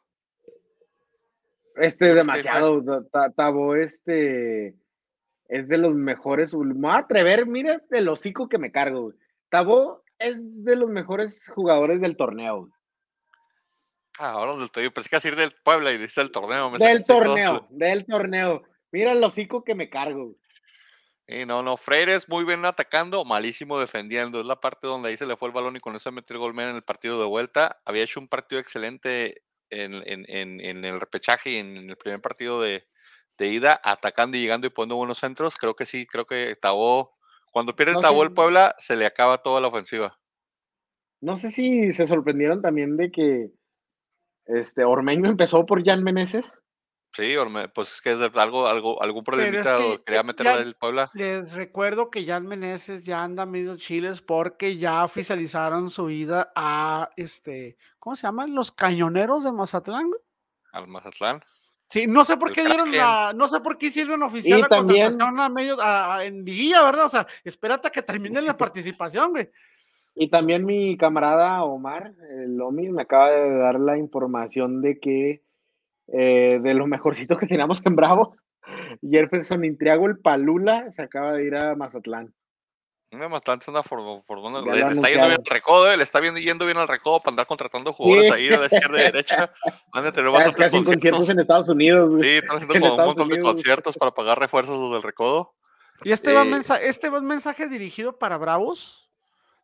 [1.75, 2.83] Este, Pues, demasiado.
[2.83, 4.75] Ta- Ta- Tabo, este,
[5.49, 6.53] es de los mejores.
[6.53, 9.01] Me voy a atrever, mira el hocico que me cargo.
[9.01, 9.17] güey.
[9.49, 12.59] Tabo es de los mejores jugadores del torneo.
[12.61, 12.71] güey.
[14.19, 14.91] Ah, ahora del Toyo.
[14.93, 16.69] Pensé que decir del Puebla y dice del torneo.
[16.69, 17.19] me Del todo.
[17.23, 18.63] torneo, del torneo.
[18.91, 20.25] Mira el hocico que me cargo.
[20.25, 20.35] güey.
[21.41, 24.39] Y no, no, Freires muy bien atacando, malísimo defendiendo.
[24.39, 26.39] Es la parte donde ahí se le fue el balón y con eso metió el
[26.39, 27.79] gol en el partido de vuelta.
[27.85, 32.19] Había hecho un partido excelente en, en- en- en el repechaje y en el primer
[32.19, 32.87] partido de,
[33.39, 35.55] de ida, atacando y llegando y poniendo buenos centros.
[35.55, 37.17] Creo que sí, creo que Tabó,
[37.51, 40.19] cuando pierde No, Tabó el Puebla, se le acaba toda la ofensiva.
[41.21, 43.49] No sé si se sorprendieron también de que
[44.45, 46.53] este Ormeño empezó por Jan Meneses.
[47.11, 50.45] Sí, Orme- pues es que es algo, algo, algún problemita que lo quería ya- meter
[50.45, 51.09] ya- el Puebla.
[51.15, 57.09] Les recuerdo que Jan Meneses ya anda medio chiles porque ya oficializaron su ida a
[57.17, 58.53] este, ¿cómo se llaman?
[58.53, 60.11] Los cañoneros de Mazatlán.
[60.71, 61.41] al Mazatlán.
[61.89, 64.67] Sí, no sé por qué dieron la, no sé por qué hicieron oficial Y la
[64.67, 67.05] también- contratación a medio, a- a- en liguilla, ¿verdad?
[67.05, 69.49] O sea, espérate a que termine la participación, güey.
[70.15, 75.41] Y también mi camarada Omar, el Lomi, me acaba de dar la información de que
[76.11, 78.35] eh, de lo mejorcito que teníamos en Bravo,
[79.01, 82.33] Jefferson Intriago, el Palula, se acaba de ir a Mazatlán.
[83.11, 83.15] Se
[83.71, 86.77] anda formando- Ya le, está yendo bien al recodo, eh, le está viendo, yendo bien
[86.77, 88.33] al recodo para andar contratando jugadores Sí.
[88.33, 89.51] ahí de la izquierda y derecha.
[89.93, 91.29] Van a tener bastantes conciertos conciertos.
[91.29, 92.09] en Estados Unidos.
[92.11, 92.21] güey.
[92.21, 95.55] Sí, están haciendo en como un montón de conciertos para pagar refuerzos los del recodo.
[96.03, 99.09] Y este va, Eh, mensa- este va un mensaje dirigido para Bravos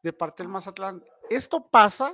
[0.01, 1.03] de parte del Mazatlán.
[1.29, 2.13] Esto pasa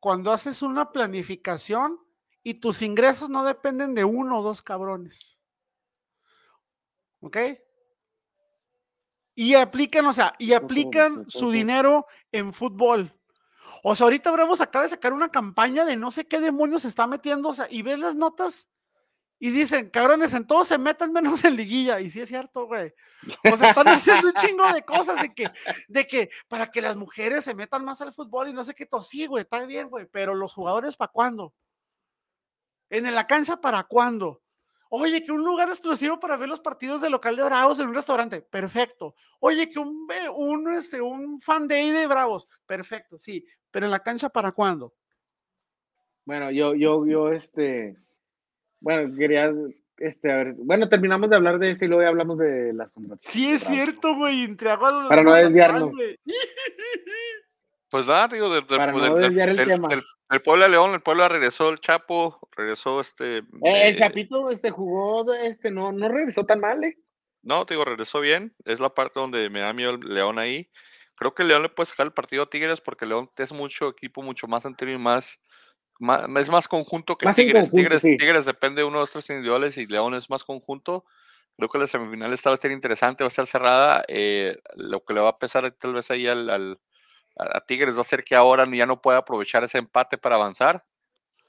[0.00, 1.98] cuando haces una planificación
[2.42, 5.38] y tus ingresos no dependen de uno o dos cabrones.
[7.20, 7.36] ¿Ok?
[9.40, 13.14] Y aplican, o sea, y aplican su dinero en fútbol.
[13.84, 16.88] O sea, ahorita Bravos acaba de sacar una campaña de no sé qué demonios se
[16.88, 18.66] está metiendo, o sea, y ves las notas
[19.38, 22.00] y dicen, cabrones, en todo se metan menos en liguilla.
[22.00, 22.92] Y sí es cierto, güey.
[23.52, 25.48] O sea, están haciendo un chingo de cosas de que,
[25.86, 28.86] de que para que las mujeres se metan más al fútbol y no sé qué
[28.86, 29.04] todo.
[29.04, 30.06] Sí, güey, está bien, güey.
[30.06, 31.54] Pero los jugadores, ¿para cuándo?
[32.90, 34.42] En la cancha, ¿para cuándo?
[34.90, 37.94] Oye, que un lugar exclusivo para ver los partidos de local de Bravos en un
[37.94, 38.40] restaurante.
[38.40, 39.14] Perfecto.
[39.40, 42.48] Oye, que un, un, este, un fan day de Bravos.
[42.66, 43.44] Perfecto, sí.
[43.70, 44.94] Pero en la cancha, ¿para cuándo?
[46.24, 47.96] Bueno, yo, yo, yo, este,
[48.80, 49.52] bueno, quería,
[49.98, 52.90] este, a ver, bueno, terminamos de hablar de este y luego ya hablamos de las
[52.90, 53.32] contrataciones.
[53.32, 54.54] Sí, es cierto, güey.
[54.56, 55.92] Para no desviarnos.
[57.90, 61.78] Pues nada, digo, del, del- no del- el del Puebla León, el Puebla regresó el
[61.78, 63.38] Chapo, regresó este.
[63.38, 66.98] Eh, el eh, Chapito, este, jugó, este, no, no regresó tan mal, eh.
[67.42, 68.54] No, te digo, regresó bien.
[68.66, 70.70] Es la parte donde me da miedo el León ahí.
[71.16, 73.88] Creo que el León le puede sacar el partido a Tigres porque León es mucho
[73.88, 75.40] equipo, mucho más entero y más,
[76.38, 77.62] es más conjunto que Más Tigres.
[77.70, 78.16] conjunto, Tigres, sí.
[78.16, 81.04] Tigres depende de uno de los tres individuales y León es más conjunto.
[81.56, 84.04] Creo que la semifinal esta va a estar interesante, va a estar cerrada.
[84.08, 86.78] eh, lo que le va a pesar tal vez ahí al, al-
[87.38, 90.34] a a Tigres va a ser que ahora ya no puede aprovechar ese empate para
[90.36, 90.84] avanzar.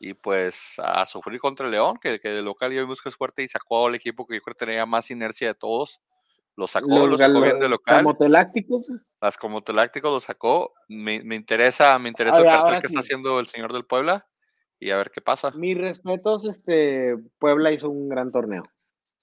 [0.01, 3.15] Y pues a sufrir contra el León, que, que de local ya vimos que es
[3.15, 5.99] fuerte y sacó al equipo que yo creo que tenía más inercia de todos.
[6.55, 7.97] Lo sacó, lo sacó bien de local.
[7.97, 8.89] Camotelácticos,
[9.21, 10.73] Las como Teláctico lo sacó.
[10.87, 13.85] Me, me interesa, me interesa A el ver, cartel que está haciendo el señor del
[13.85, 14.25] Puebla
[14.79, 15.51] y a ver qué pasa.
[15.51, 18.63] mis respetos, este, Puebla hizo un gran torneo.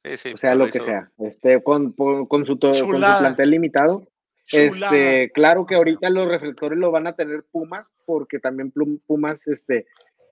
[0.05, 2.75] Sí, sí, o sea, Puebla lo que hizo- sea, este, con, con, con su, con
[2.75, 4.07] su plantel limitado.
[4.47, 4.97] Chulada.
[4.97, 8.73] Este, claro que ahorita los reflectores lo van a tener Pumas, porque también
[9.07, 9.87] Pumas, este,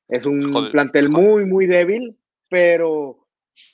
[0.08, 1.22] es un Joder, plantel joder.
[1.28, 2.16] muy, muy débil,
[2.48, 3.26] pero,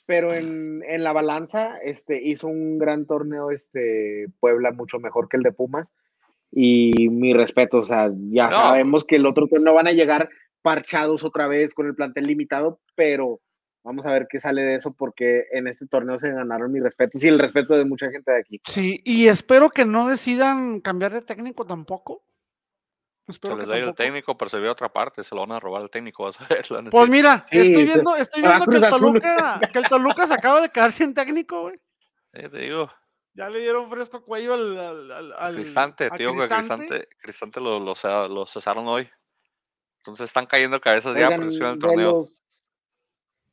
[0.05, 5.37] pero en, en la balanza, este, hizo un gran torneo, este, Puebla mucho mejor que
[5.37, 5.93] el de Pumas,
[6.51, 8.53] y mi respeto, o sea, ya No.
[8.53, 10.29] sabemos que el otro torneo van a llegar
[10.61, 13.39] parchados otra vez con el plantel limitado, pero
[13.83, 17.23] vamos a ver qué sale de eso, porque en este torneo se ganaron mis respetos
[17.23, 18.61] y el respeto de mucha gente de aquí.
[18.65, 22.23] Sí, y espero que no decidan cambiar de técnico tampoco.
[23.27, 25.41] Se Espero les que da el técnico, pero se ve a otra parte, se lo
[25.41, 26.69] van a robar al técnico, vas a ver.
[26.71, 26.91] la neta.
[26.91, 28.89] Pues mira, Sí, estoy se- viendo, estoy se viendo que el.
[28.89, 31.79] Toluca, que el Toluca se acaba de quedar sin técnico, güey.
[32.33, 32.89] Eh, te digo,
[33.33, 34.77] Ya le dieron fresco cuello al.
[34.77, 36.87] al, al- al- Cristante, a tío, que Cristante.
[36.87, 37.93] Cristante, Cristante lo, lo,
[38.27, 39.07] lo cesaron hoy.
[39.99, 42.11] Entonces están cayendo cabezas ya por Oigan, el final del de torneo.
[42.13, 42.43] los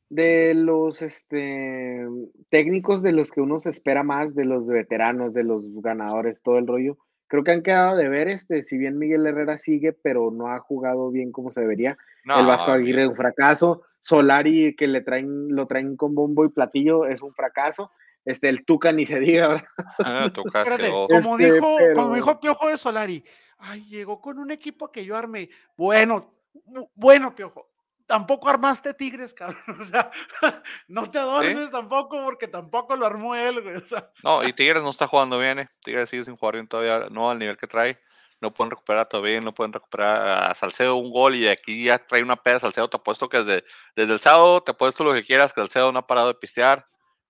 [0.09, 2.05] de los este
[2.49, 6.57] técnicos de los que uno se espera más, de los veteranos, de los ganadores, todo
[6.57, 6.97] el rollo.
[7.27, 10.57] Creo que han quedado de ver, este, si bien Miguel Herrera sigue, pero no ha
[10.59, 11.95] jugado bien como se debería.
[12.25, 12.71] el Vasco.
[12.71, 13.83] Aguirre un fracaso.
[14.01, 17.91] Solari que le traen, lo traen con bombo y platillo, es un fracaso.
[18.25, 19.67] Este, el Tuca ni se diga, ¿verdad?
[19.99, 23.23] Ah, Tuca Espérate, como Este, dijo, pero- como dijo Piojo de Solari,
[23.59, 25.49] ay, llegó con un equipo que yo armé.
[25.77, 26.33] Bueno,
[26.67, 27.67] bu- bueno, Piojo,
[28.09, 29.79] tampoco armaste Tigres, cabrón.
[29.79, 30.09] O sea,
[30.87, 33.75] no te adornes tampoco porque tampoco lo armó él, güey.
[33.75, 35.69] O sea, No, y Tigres no está jugando bien, eh.
[35.81, 38.01] Tigres sigue sin jugar bien todavía, no al nivel que trae.
[38.41, 41.99] No pueden recuperar todavía, no pueden recuperar a Salcedo un gol y de aquí ya
[41.99, 42.89] trae una peda Salcedo.
[42.89, 43.63] Te apuesto que desde,
[43.95, 46.87] desde el sábado te apuesto lo que quieras, que Salcedo no ha parado de pistear.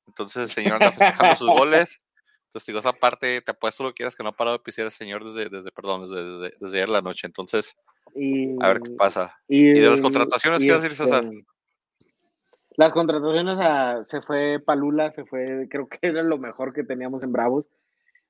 [0.07, 2.01] Entonces el señor anda festejando sus goles.
[2.49, 4.85] Entonces, digo, esa parte, te apuesto lo que quieras, que no ha parado de pistear
[4.87, 7.27] el señor desde, desde perdón, desde, desde, desde ayer la noche.
[7.27, 7.77] Entonces,
[8.15, 9.37] Y, a ver qué pasa.
[9.47, 11.25] Y, ¿Y de las contrataciones qué vas a decir, César?
[11.25, 11.45] este,
[12.75, 17.21] Las contrataciones a- se fue Palula, se fue, creo que era lo mejor que teníamos
[17.21, 17.67] en Bravos.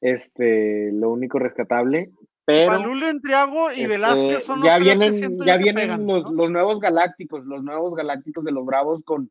[0.01, 2.11] Este, lo único rescatable.
[2.43, 5.83] Pero Palulo, Entriago y este, Velázquez son los ya que vienen, siento ya que vienen
[5.83, 6.31] pegan, los, ¿no?
[6.31, 9.29] los nuevos galácticos, los nuevos galácticos de los Bravos con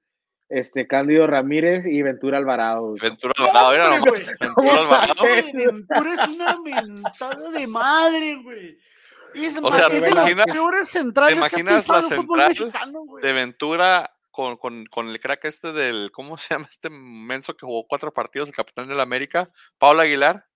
[0.49, 2.95] este Cándido Ramírez y Ventura Alvarado.
[3.01, 4.25] Ventura Alvarado, era ¡Hombre, nomás.
[4.27, 4.37] güey!
[4.41, 5.23] Ventura ¿Cómo Alvarado.
[5.55, 8.79] Ventura es una mentada de madre, güey.
[9.35, 12.49] Es, O sea, es ¿te de imaginas- peores centrales te que ha imaginas la central
[12.49, 17.55] mexicano, de Ventura con, con, con el crack este del, ¿cómo se llama este menso
[17.57, 19.51] que jugó cuatro partidos, el capitán del América?
[19.77, 20.47] Pablo Aguilar.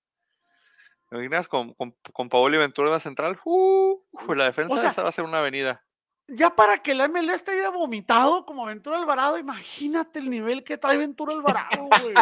[1.10, 3.38] ¿Me imaginas con, con, con Paolo y Ventura en la central?
[3.44, 3.98] Uh,
[4.34, 5.84] la defensa O sea, esa va a ser una avenida.
[6.28, 10.78] Ya para que la MLS te haya vomitado como Ventura Alvarado, imagínate el nivel que
[10.78, 12.14] trae Ventura Alvarado, güey.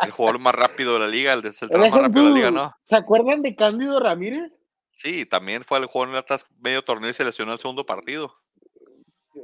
[0.00, 2.50] El jugador más rápido de la liga, el Deja central más rápido de la liga,
[2.50, 2.74] ¿no?
[2.82, 4.52] ¿Se acuerdan de Cándido Ramírez?
[4.92, 7.84] Sí, también fue el jugador en el Atlas medio torneo y se lesionó el segundo
[7.84, 8.34] partido.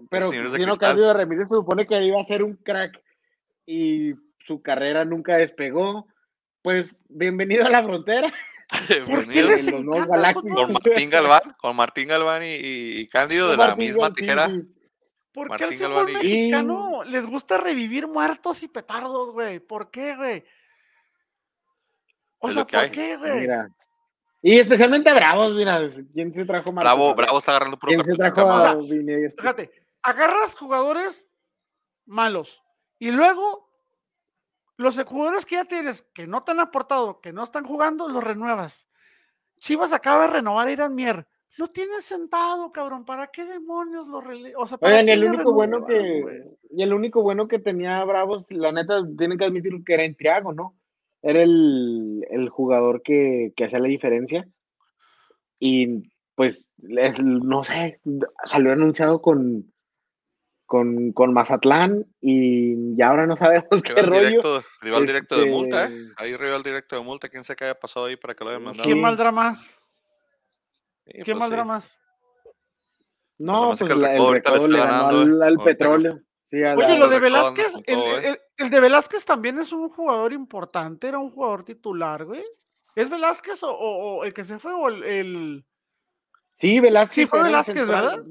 [0.08, 0.90] Pero señores de si no, cristal.
[0.90, 2.98] Cándido Ramírez se supone que iba a ser un crack
[3.66, 4.14] y
[4.46, 6.06] su carrera nunca despegó.
[6.62, 8.32] Pues bienvenido a la frontera.
[9.06, 9.48] ¿Por qué Bienvenido.
[9.48, 9.70] les
[10.32, 10.54] fútbol?
[10.54, 14.20] Con Martín Galván, con Martín Galván y, y- Cándido de la Martín misma Gal- sí,
[14.22, 14.48] tijera.
[14.48, 14.62] sí.
[15.32, 19.60] ¿Por qué al fútbol Galván y- mexicano les gusta revivir muertos y petardos, güey?
[19.60, 20.44] ¿Por qué, güey?
[22.38, 22.90] O Es sea, ¿por hay.
[22.90, 23.40] qué, güey?
[23.40, 23.68] Mira.
[24.44, 25.80] Y especialmente a Bravos, mira,
[26.12, 27.14] ¿quién se trajo Marcos Bravo?
[27.14, 29.32] Bravo está agarrando puro ¿Quién se trajo a Vinegre?
[29.38, 29.70] Fíjate,
[30.02, 31.28] agarras jugadores
[32.06, 32.60] malos
[32.98, 33.71] y luego
[34.82, 38.22] los jugadores que ya tienes que no te han aportado, que no están jugando, los
[38.22, 38.88] renuevas.
[39.58, 41.26] Chivas acaba de renovar a Irán Mier.
[41.56, 43.04] Lo tienes sentado, cabrón.
[43.04, 46.82] ¿Para qué demonios lo rele O sea, ¿para Oigan, y el único bueno que y
[46.82, 50.74] el único bueno que tenía Bravos, la neta, tienen que admitir que era Entriago, ¿no?
[51.20, 54.48] Era el, el jugador que, que hacía la diferencia.
[55.58, 58.00] Y pues, no sé,
[58.44, 59.71] salió anunciado con,
[60.72, 64.26] con, con Mazatlán y ya ahora no sabemos qué Rival rollo.
[64.28, 65.88] directo, rival directo de multa, ¿eh?
[65.92, 67.28] Este- Ahí rival directo de multa.
[67.28, 68.84] ¿Quién se haya pasado ahí para que lo hayan mandado?
[68.84, 69.02] ¿Quién Sí.
[69.02, 69.78] valdrá más?
[71.04, 71.68] Sí, ¿Quién pues valdrá sí.
[71.68, 72.00] más?
[73.36, 75.44] No, Pues pues que el la- el recodo le ganó al, ¿eh?
[75.44, 76.20] al petróleo.
[76.46, 78.28] Sí, a Oye, lo de Velázquez, con el, todo, ¿eh?
[78.28, 82.42] el- el de Velázquez también es un jugador importante, era un jugador titular, güey.
[82.96, 85.64] ¿Es Velázquez o, o- o el que se fue o el, el-
[86.54, 87.14] Sí, Velázquez.
[87.14, 88.24] Sí, fue Velázquez, central.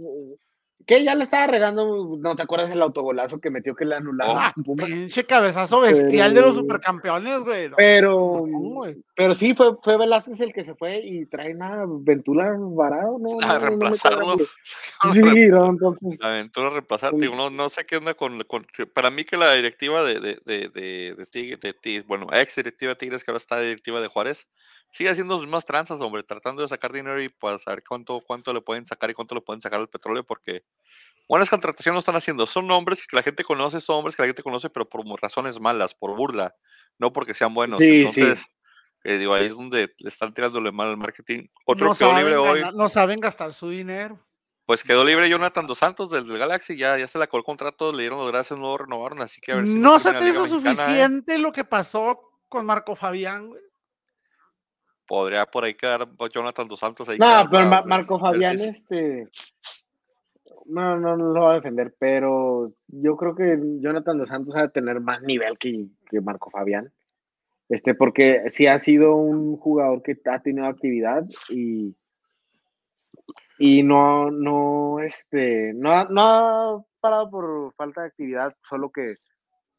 [0.85, 4.35] Que ya le estaba regando, no te acuerdas el autogolazo que metió que le anularon
[4.35, 4.39] Oh.
[4.39, 7.69] Ah, a pinche cabezazo bestial de los supercampeones, güey?
[7.69, 8.83] No, Pero, no,
[9.15, 13.37] pero sí, fue, fue Velázquez el que se fue y trae nada, Ventura varado, ¿no?
[13.41, 14.33] Ah, no, no me reemplazarlo.
[14.35, 14.47] güey.
[15.13, 19.09] Sí, no, entonces, La aventura reemplazar, digo, no, no sé qué onda con, con- para
[19.09, 22.91] mí que la directiva de, de, de, de, de Tigre- de Tigre- bueno, ex directiva
[22.91, 24.47] de Tigres, que ahora está directiva de Juárez,
[24.91, 28.53] sigue haciendo sus mismas tranzas, hombre, tratando de sacar dinero y pues saber cuánto, cuánto
[28.53, 30.63] le pueden sacar y cuánto le pueden sacar al petróleo, porque
[31.27, 34.27] buenas contrataciones no están haciendo, son nombres que la gente conoce, son hombres que la
[34.27, 36.55] gente conoce, pero por razones malas, por burla,
[36.99, 37.79] no porque sean buenos.
[37.79, 38.19] Sí, sí.
[38.19, 38.45] Entonces,
[39.03, 41.47] eh, digo, ahí es donde le están tirándole mal al marketing.
[41.65, 42.61] Otro no, quedó libre hoy.
[42.75, 44.19] no saben gastar su dinero.
[44.65, 47.43] Pues quedó libre Jonathan Dos Santos del, del Galaxy, ya, ya se le acabó el
[47.43, 50.13] contrato, le dieron las gracias, no lo renovaron, así que a ver si No se
[50.13, 50.49] te hizo ¿eh?
[50.49, 53.61] suficiente lo que pasó con Marco Fabián, güey.
[55.11, 57.17] Podría por ahí quedar Jonathan Dos Santos ahí.
[57.19, 59.27] no, pero Marco si Fabián, es- este,
[60.67, 64.61] no, no, no lo va a defender, pero yo creo que Jonathan Dos Santos ha
[64.61, 66.93] de tener más nivel que, que Marco Fabián,
[67.67, 71.93] este, porque sí ha sido un jugador que ha tenido actividad y
[73.59, 79.15] y no, no, este, no, ha- no ha parado por falta de actividad, solo que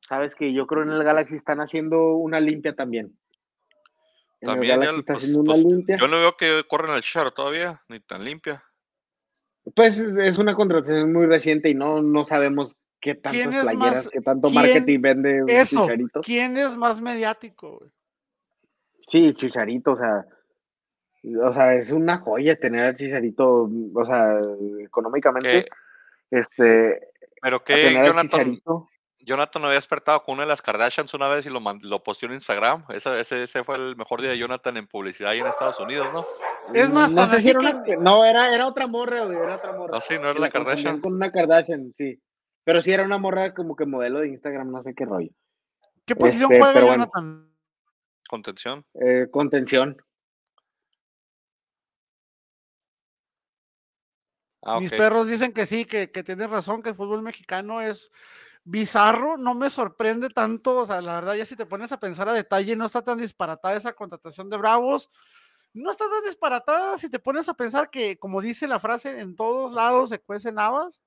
[0.00, 3.16] sabes que yo creo en el Galaxy están haciendo una limpia también.
[4.42, 5.96] El También ya, Galaxy está pues, haciendo una pues, limpia.
[5.96, 8.62] yo no veo que corren al Chicharo todavía, ni tan limpia.
[9.76, 13.78] Pues es una contratación muy reciente y no, no sabemos qué ¿Quién tantas es playeras,
[13.78, 16.20] más- qué tanto quién- marketing vende Eso, Chicharito.
[16.22, 17.78] ¿quién es más mediático?
[17.78, 17.90] güey?
[19.06, 20.26] Sí, Chicharito, o sea,
[21.44, 24.40] o sea, es una joya tener al Chicharito, o sea,
[24.80, 25.66] económicamente,
[26.30, 27.08] Que- este,
[27.40, 28.58] pero a que Jonathan.
[29.24, 32.34] Jonathan había despertado con una de las Kardashians una vez y lo, lo posteó en
[32.34, 32.84] Instagram.
[32.88, 36.08] Ese, ese, ese fue el mejor día de Jonathan en publicidad ahí en Estados Unidos,
[36.12, 36.26] ¿no?
[36.74, 39.56] Es más, no sé si era que- una, no, era, era otra morra, güey, era
[39.56, 39.92] otra morra.
[39.94, 41.00] No, sí, no era la Kardashian.
[41.00, 42.20] Con una Kardashian, sí.
[42.64, 45.30] Pero sí era una morra como que modelo de Instagram, no sé qué rollo.
[46.04, 46.92] ¿Qué posición Este, juega bueno.
[47.04, 47.52] Jonathan?
[48.28, 48.84] Contención.
[48.94, 49.96] Eh, contención.
[54.64, 58.12] Ah, Mis perros dicen que sí, que, que tienes razón, que el fútbol mexicano es
[58.64, 62.28] bizarro, no me sorprende tanto, o sea, la verdad ya si te pones a pensar
[62.28, 65.10] a detalle, no está tan disparatada esa contratación de Bravos,
[65.74, 69.34] no está tan disparatada si te pones a pensar que, como dice la frase, en
[69.34, 71.02] todos lados se cuecen habas.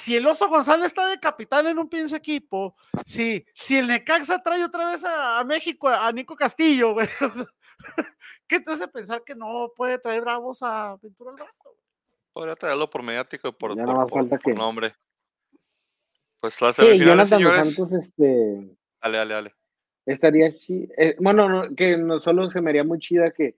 [0.00, 2.74] Si el Oso González está de capitán en un pinche equipo,
[3.06, 7.30] si, si el Necaxa trae otra vez a, a México a Nico Castillo, güey, o
[7.34, 7.46] sea,
[8.46, 11.76] ¿qué te hace pensar que no puede traer Bravos a Ventura Alvarado?
[12.32, 14.94] Podría traerlo por mediático y por, por, nomás por- falta por que- nombre.
[16.42, 17.66] Pues las Sí, semifinales, Jonathan dos señores.
[17.76, 19.54] Santos, este, Dale, dale, dale.
[20.06, 23.56] estaría chi- eh, bueno, no, que no solo se me haría muy chida que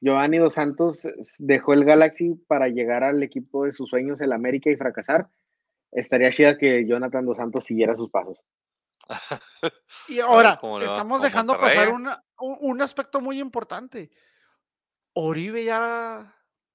[0.00, 1.08] Giovanni Dos Santos
[1.40, 5.28] dejó el Galaxy para llegar al equipo de sus sueños, el América, y fracasar.
[5.90, 8.38] Estaría chida que Jonathan Dos Santos siguiera sus pasos.
[10.08, 10.52] Y ahora,
[10.82, 11.76] estamos dejando Monterrey.
[11.78, 14.10] pasar una- un, un aspecto muy importante.
[15.14, 16.32] Oribe ya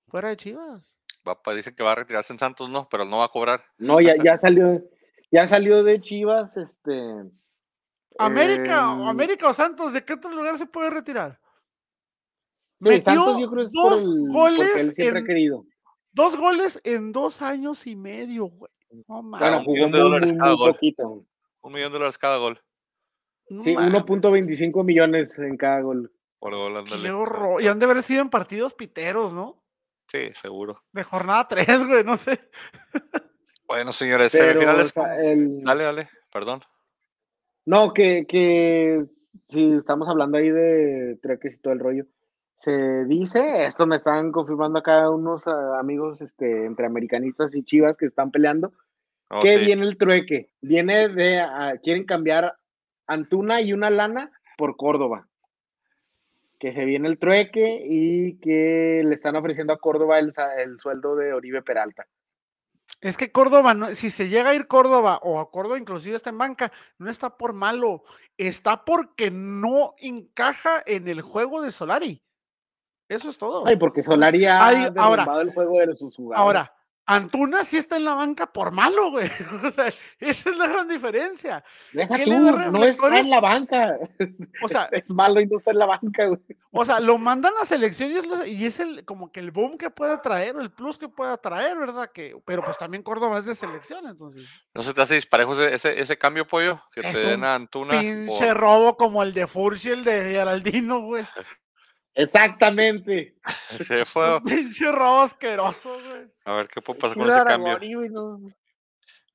[0.09, 0.97] fuera de Chivas.
[1.27, 3.63] Va, pa- dice que va a retirarse en Santos, no, pero no va a cobrar.
[3.77, 4.83] No, ya, ya salió,
[5.31, 7.23] ya salió de Chivas, este.
[8.17, 11.39] América, o América o Santos, ¿de qué otro lugar se puede retirar?
[12.79, 15.65] sí, Metió Santos yo creo que es dos el, goles él siempre en- ha querido.
[16.13, 18.71] Dos goles en dos años y medio, güey.
[19.07, 19.39] No mames.
[19.49, 20.71] Bueno, un millón de dólares muy, cada muy gol.
[20.71, 21.25] poquito.
[21.61, 22.61] Un millón de dólares cada gol.
[23.49, 23.93] no Sí, mames.
[23.93, 26.11] 1.25 millones en cada gol.
[26.39, 27.01] Por gol, ándale.
[27.03, 27.61] Qué horror.
[27.61, 29.61] Y han de haber sido en partidos piteros, ¿no?
[30.07, 30.81] Sí, seguro.
[30.93, 32.49] De jornada 3, güey, no sé.
[33.67, 34.87] Bueno, señores, Pero, semifinales.
[34.87, 35.19] o sea, ¿cómo?
[35.21, 36.61] el- Dale, dale, perdón.
[37.65, 39.05] No, que, que
[39.47, 42.05] si estamos hablando ahí de treques y todo el rollo,
[42.59, 47.97] se dice, esto me están confirmando acá unos ah, amigos este, entre americanistas y chivas
[47.97, 48.71] que están peleando,
[49.31, 49.65] No, que sí.
[49.65, 52.55] viene el trueque, viene de, ah, quieren cambiar
[53.07, 55.27] Antuna y una lana por Córdoba,
[56.59, 61.15] que se viene el trueque y que le están ofreciendo a Córdoba el, el sueldo
[61.15, 62.07] de Oribe Peralta.
[63.01, 66.29] Es que Córdoba, no- si se llega a ir Córdoba o a Córdoba inclusive está
[66.31, 68.03] en banca, no está por malo,
[68.37, 72.23] está porque no encaja en el juego de Solari.
[73.07, 73.63] Eso es todo.
[73.67, 76.39] Ay, porque Solari ha Ay, ahora- el juego de sus jugadores.
[76.41, 76.74] Ahora,
[77.07, 79.29] Antuna sí está en la banca por malo, güey.
[79.63, 79.87] O sea,
[80.19, 81.63] esa es la gran diferencia.
[81.93, 83.97] Deja ¿qué tú, no está en la banca.
[84.63, 86.39] O sea, es malo y no está en la banca, güey.
[86.71, 89.51] o sea, lo mandan a selección y es, lo- y es el como que el
[89.51, 92.09] boom que pueda traer, o el plus que pueda traer, ¿verdad?
[92.11, 94.49] Que, pero pues también Córdoba es de selección, entonces.
[94.73, 96.81] ¿No se te hace disparejo ese, ese, ese cambio, pollo?
[96.91, 97.99] Que Es te den a Antuna.
[97.99, 101.23] Pinche por- robo como el de Furch y el de Geraldino, güey.
[102.15, 103.35] Exactamente.
[103.85, 104.37] Se fue.
[104.37, 106.27] Un pinche robo asqueroso, güey.
[106.45, 107.71] A ver qué puede pasar con ese cambio.
[107.71, 108.39] Aragoni, güey, no,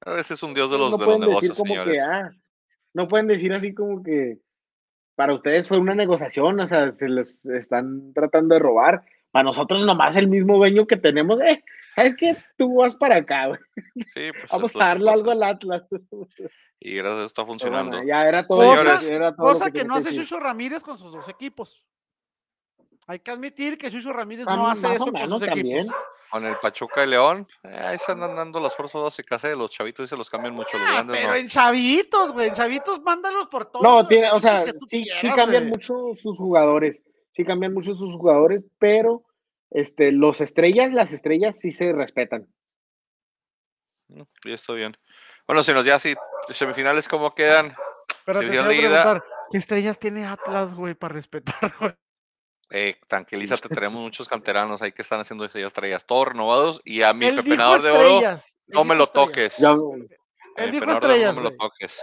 [0.00, 1.94] A veces es un dios de los, no de los negocios, como señores.
[1.94, 2.30] que, ah,
[2.94, 4.38] no pueden decir así como que
[5.14, 9.04] para ustedes fue una negociación, o sea, se les están tratando de robar.
[9.30, 11.62] Para nosotros nomás el mismo dueño que tenemos, eh,
[11.94, 12.36] ¿sabes qué?
[12.56, 13.60] Tú vas para acá, güey.
[14.06, 15.84] Sí, pues Vamos a que darle algo al Atlas.
[16.80, 17.90] Y gracias está funcionando.
[17.90, 18.62] bueno, ya era todo.
[18.62, 19.10] Señores.
[19.10, 20.14] era todo lo Cosa que tenía no hace.
[20.14, 21.84] Chucho Ramírez con sus dos equipos.
[23.10, 25.78] Hay que admitir que Chucho Ramírez no hace más o eso con sus también.
[25.80, 25.96] equipos.
[26.30, 29.70] Con el Pachuca y León, eh, ahí se andan dando las fuerzas básicas, eh, Los
[29.70, 31.34] chavitos y se los cambian mucho, los Ah, grandes pero no.
[31.34, 32.48] en chavitos, güey.
[32.48, 33.82] En chavitos, mándalos por todos.
[33.82, 37.00] No, los tiene, o sea, sí, cambian mucho sus jugadores,
[37.32, 39.24] sí cambian mucho sus jugadores, pero
[39.70, 42.46] este, los estrellas, las estrellas sí se respetan.
[44.06, 44.96] Mm, Y esto bien.
[45.48, 46.14] Bueno, si nos ya sí,
[46.50, 47.74] semifinales, ¿cómo quedan?
[48.24, 51.92] Pero te quiero de preguntar, ¿qué estrellas tiene Atlas, güey, para respetar, güey?
[52.70, 56.80] Eh, tranquilízate, tenemos muchos canteranos ahí que están haciendo estrellas, todos renovados.
[56.84, 58.20] Y a mi Él pepenador de oro,
[58.68, 59.56] no me lo toques.
[59.58, 62.02] Ya, A Él dijo estrellas, no me lo toques.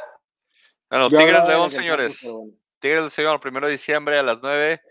[0.89, 2.23] Bueno, Tigres León, señores.
[2.23, 2.53] bueno.
[2.79, 4.81] Tigres el primero de diciembre a las 9.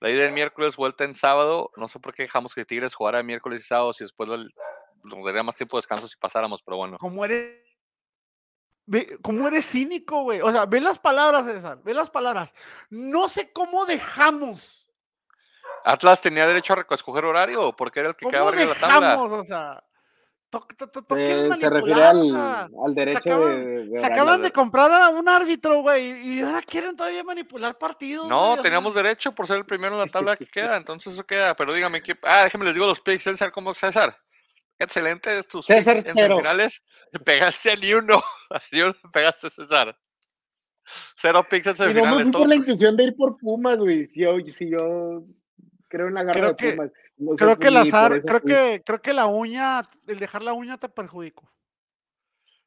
[0.00, 1.70] La ida del miércoles, vuelta en sábado.
[1.76, 5.42] No sé por qué dejamos que Tigres jugara miércoles y sábado si después nos daría
[5.42, 6.98] más tiempo de descanso si pasáramos, pero bueno.
[6.98, 7.62] ¿Cómo eres?
[8.84, 10.40] Ve, ¿Cómo eres cínico, güey?
[10.42, 12.54] O sea, ve las palabras, César, ve las palabras.
[12.90, 14.85] No sé cómo dejamos
[15.86, 19.22] ¿Atlas tenía derecho a escoger horario porque era el que quedaba arriba de la tabla?
[19.22, 19.82] O sea,
[21.16, 25.08] eh, se refiere al, al derecho se acaban, de, de se acaban de comprar a
[25.10, 28.28] un árbitro, güey, y ahora quieren todavía manipular partidos.
[28.28, 31.54] No, teníamos derecho por ser el primero en la tabla que queda, entonces eso queda.
[31.54, 32.16] Pero dígame, ¿qué?
[32.22, 34.16] ah, déjenme les digo los picks, César, ¿cómo César?
[34.78, 36.32] Excelente tus César picks en.
[37.12, 38.20] Le pegaste a ni uno.
[38.50, 38.60] A
[39.12, 39.96] pegaste, César.
[41.16, 42.22] Cero picks en Y no me semifinales.
[42.24, 44.06] fui por todos- la intención de ir por Pumas, güey.
[44.06, 45.22] Si yo, si yo
[45.96, 46.90] creo en la garra Creo de que- Pumas.
[47.16, 48.50] no sé Creo que el azar, creo fui.
[48.52, 51.50] que, creo que la uña, el dejar la uña te perjudicó.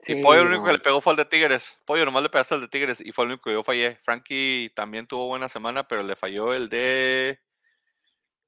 [0.08, 1.78] Y Sí, Pollo, el único que le pegó fue el de Tigres.
[1.86, 3.98] Pollo, nomás le pegaste al de Tigres y fue el único que yo fallé.
[4.02, 7.40] Frankie también tuvo buena semana, pero le falló el de.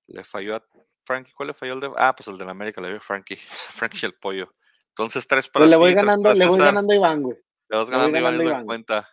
[0.08, 0.64] Le falló a
[1.04, 1.34] Frankie.
[1.34, 1.92] ¿Cuál le falló el de.?
[1.98, 3.36] Ah, pues el de la América le dio Frankie.
[3.76, 4.50] Frankie el pollo.
[4.90, 7.38] Entonces, tres para Pues le voy ganando, para le voy ganando a Iván, güey.
[7.70, 8.66] Le vas le voy ganando Iván, ganando Iván.
[8.66, 9.10] cuenta.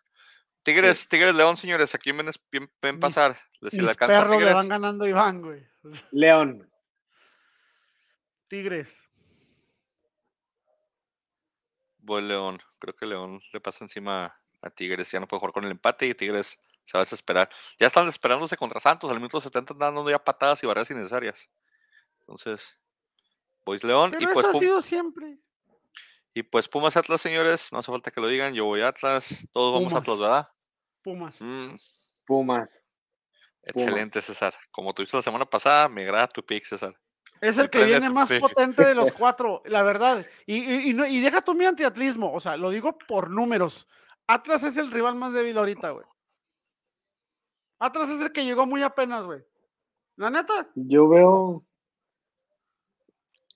[0.63, 1.95] Tigres, Tigres León, señores.
[1.95, 3.37] Aquí ven, pasar.
[3.71, 5.67] Si le Mis perros le van ganando a Iván, güey.
[6.13, 6.71] León.
[8.47, 9.05] Tigres.
[11.99, 12.59] Voy León.
[12.79, 15.11] Creo que León le pasa encima a Tigres.
[15.11, 17.49] Ya no puede jugar con el empate y Tigres se va a desesperar.
[17.79, 19.11] Ya están desesperándose contra Santos.
[19.11, 21.51] Al minuto 70 están dando ya patadas y barreras innecesarias.
[22.21, 22.79] Entonces,
[23.65, 24.13] voy León.
[24.13, 25.39] Pero Y eso pues, ha Pum- sido siempre.
[26.33, 27.73] y pues Pumas Atlas, señores.
[27.73, 28.55] No hace falta que lo digan.
[28.55, 29.47] Yo voy Atlas.
[29.53, 30.19] Todos vamos a Atlas.
[30.19, 30.49] ¿verdad?
[31.03, 31.41] Pumas.
[31.43, 31.75] Mm,
[32.25, 32.81] Pumas.
[33.63, 34.55] Excelente, César.
[34.71, 36.99] Como tuviste la semana pasada, me agrada tu pick, César.
[37.41, 40.25] Es el que viene más potente de los cuatro, la verdad.
[40.47, 43.87] Y, y, y no- y deja tú mi antiatlismo, o sea, lo digo por números.
[44.27, 46.05] Atlas es el rival más débil ahorita, güey.
[47.79, 49.41] Atlas es el que llegó muy apenas, güey.
[50.17, 51.65] La neta, Yo veo.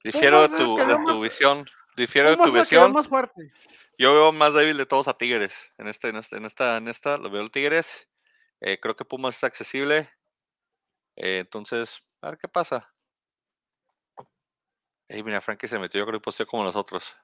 [0.05, 1.67] Difiero de tu, que de veo tu más- visión.
[1.97, 2.93] Difiero de tu visión.
[2.93, 3.53] más fuerte.
[3.99, 5.55] Yo veo más débil de todos a Tigres.
[5.79, 8.09] En este, en este, en esta, en esta, lo veo el Tigres.
[8.65, 10.09] Eh, creo que Pumas es accesible.
[11.17, 12.89] Eh, entonces, a ver qué pasa.
[15.09, 17.15] Ey, mira, Frankie se metió, yo creo que posteó como los otros.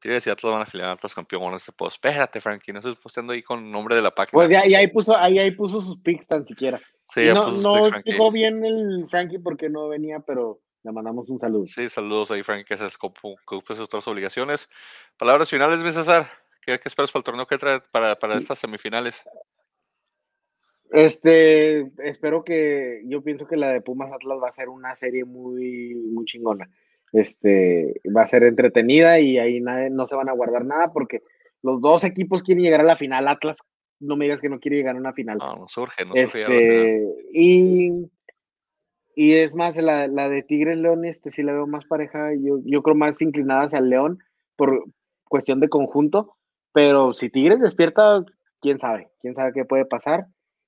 [0.00, 1.94] Tigres y Atlas van a afiliar Atlas campeón con este post.
[1.96, 4.32] Espérate, Frankie, no estés posteando ahí con nombre de la página.
[4.32, 6.78] Pues ya, ahí puso, ahí, ahí puso sus picks tan siquiera.
[7.12, 8.30] sí, Y ya no puso sus no pics, Frankie.
[8.32, 11.66] bien el Frankie porque no venía, pero le mandamos un saludo.
[11.66, 14.68] Sí, saludos ahí, Frankie, que se cumple sus otras obligaciones.
[15.16, 16.26] Palabras finales, mi César.
[16.62, 19.24] ¿Qué, qué esperas para el torneo que trae para, para estas semifinales?
[20.90, 25.24] Este, espero que, yo pienso que la de Pumas Atlas va a ser una serie
[25.24, 26.68] muy, muy chingona.
[27.12, 31.22] Este, va a ser entretenida y ahí nadie, no se van a guardar nada porque
[31.62, 33.28] los dos equipos quieren llegar a la final.
[33.28, 33.58] Atlas,
[34.00, 35.38] no me digas que no quiere llegar a una final.
[35.38, 36.22] No, no surge, no surge.
[36.22, 38.10] Este, y,
[39.14, 42.60] y es más, la, la de Tigres León, este sí la veo más pareja, yo,
[42.64, 44.18] yo creo más inclinada hacia el León
[44.56, 44.84] por
[45.28, 46.36] cuestión de conjunto,
[46.72, 48.24] pero si Tigres despierta,
[48.60, 50.26] quién sabe, quién sabe qué puede pasar.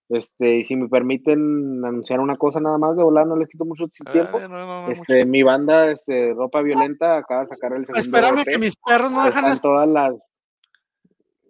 [0.08, 3.64] Este, y si me permiten anunciar una cosa nada más de volar, no les quito
[3.64, 4.38] mucho tiempo.
[4.38, 4.92] Ah, no, no, no, mucho.
[4.92, 8.48] Este, mi banda, este, Ropa Violenta, acaba de sacar el segundo Espérame EP.
[8.50, 10.30] que mis perros no dejan Están es- todas las.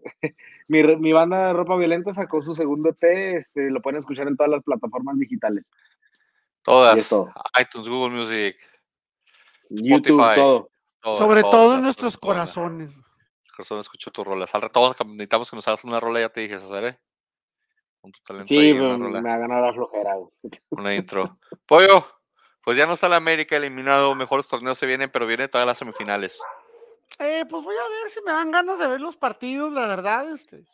[0.68, 4.36] mi, mi banda de ropa violenta sacó su segundo EP, este, lo pueden escuchar en
[4.36, 5.64] todas las plataformas digitales.
[6.62, 7.12] Todas.
[7.60, 8.56] iTunes, Google Music.
[9.70, 10.40] YouTube, Spotify.
[10.40, 10.70] todo.
[11.00, 13.00] todas, sobre todas, todo en nuestros corazones.
[13.56, 14.54] Corazón, escucho tus rolas.
[14.54, 16.98] Al rato necesitamos que nos hagas una rola, ya te dije, César, ¿eh?
[18.02, 20.16] Con tu talento Sí, ahí, una me, rola, me ha ganado la flojera.
[20.16, 20.30] güey.
[20.70, 21.38] una intro.
[21.64, 22.04] Pollo,
[22.64, 25.78] pues ya no está la América eliminado, mejores torneos se vienen, pero vienen todas las
[25.78, 26.42] semifinales.
[27.20, 30.28] Eh, pues voy a ver si me dan ganas de ver los partidos, la verdad,
[30.30, 30.64] este.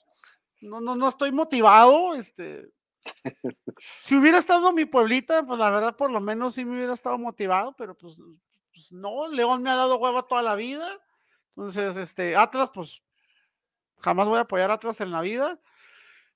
[0.62, 2.70] No, no, no estoy motivado, este.
[4.00, 7.16] Si hubiera estado mi pueblita, pues la verdad, por lo menos sí me hubiera estado
[7.16, 8.16] motivado, pero pues,
[8.72, 10.98] pues no, León me ha dado hueva toda la vida.
[11.56, 13.02] Entonces, este, Atlas, pues
[13.98, 15.60] jamás voy a apoyar a Atlas en la vida.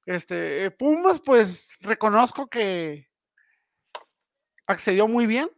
[0.06, 3.08] Este, Pumas, pues reconozco que
[4.66, 5.50] accedió muy bien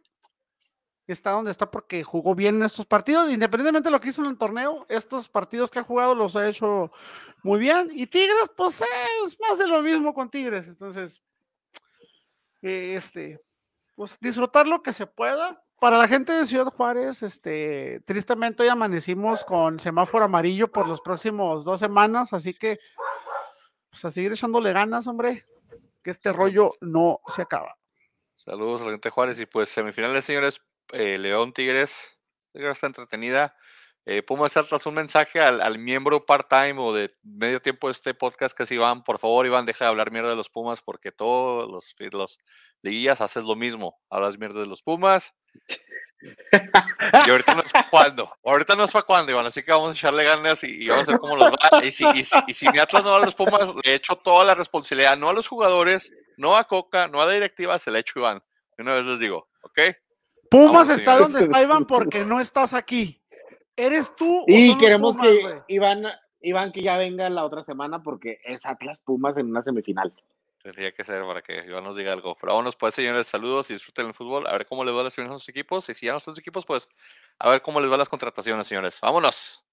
[1.07, 4.29] está donde está porque jugó bien en estos partidos, independientemente de lo que hizo en
[4.29, 6.91] el torneo, estos partidos que ha jugado los ha hecho
[7.43, 7.89] muy bien.
[7.91, 10.67] Y Tigres, pues es más de lo mismo con Tigres.
[10.67, 11.21] Entonces,
[12.61, 13.39] eh, este,
[13.95, 15.61] pues disfrutar lo que se pueda.
[15.79, 21.01] Para la gente de Ciudad Juárez, este, tristemente hoy amanecimos con semáforo amarillo por los
[21.01, 22.79] próximos dos semanas, así que
[23.95, 25.45] pues a seguir echándole ganas, hombre,
[26.03, 27.77] que este rollo no se acaba.
[28.33, 30.61] Saludos a Juárez y pues semifinales, señores.
[30.91, 32.19] eh, León Tigres,
[32.53, 33.55] está entretenida.
[34.05, 38.13] Eh, Pumas Atlas, un mensaje al, al miembro part-time o de medio tiempo de este
[38.13, 39.01] podcast que es Iván.
[39.01, 42.37] Por favor, Iván, deja de hablar mierda de los Pumas porque todos los, los
[42.81, 43.97] liguillas haces lo mismo.
[44.09, 45.33] Hablas mierda de los Pumas.
[47.25, 48.31] Y ahorita no es para cuando.
[48.43, 49.45] Ahorita no es para cuando, Iván.
[49.45, 51.83] Así que vamos a echarle ganas y, y vamos a ver cómo los va.
[51.83, 54.15] Y si, y, si, y si mi Atlas no va a los Pumas, le echo
[54.15, 57.91] toda la responsabilidad, no a los jugadores, no a Coca, no a la directiva, se
[57.91, 58.41] la echo Iván.
[58.77, 59.79] Una vez les digo, ¿ok?
[60.49, 61.33] Pumas Vamos, está señores.
[61.33, 63.21] donde está Iván porque no estás aquí.
[63.75, 64.41] ¿Eres tú?
[64.41, 65.61] o Y queremos Pumas, que?
[65.73, 66.03] Iván,
[66.41, 70.13] Iván que ya venga la otra semana porque es Atlas Pumas en una semifinal.
[70.65, 72.35] Tendría que ser para que Iván nos diga algo.
[72.41, 74.47] Pero vámonos, pues, señores, saludos y disfruten el fútbol.
[74.47, 75.87] A ver cómo les va a las a sus equipos.
[75.89, 76.87] Y si ya no son sus equipos, pues,
[77.37, 78.99] a ver cómo les va las contrataciones, señores.
[78.99, 79.63] Vámonos.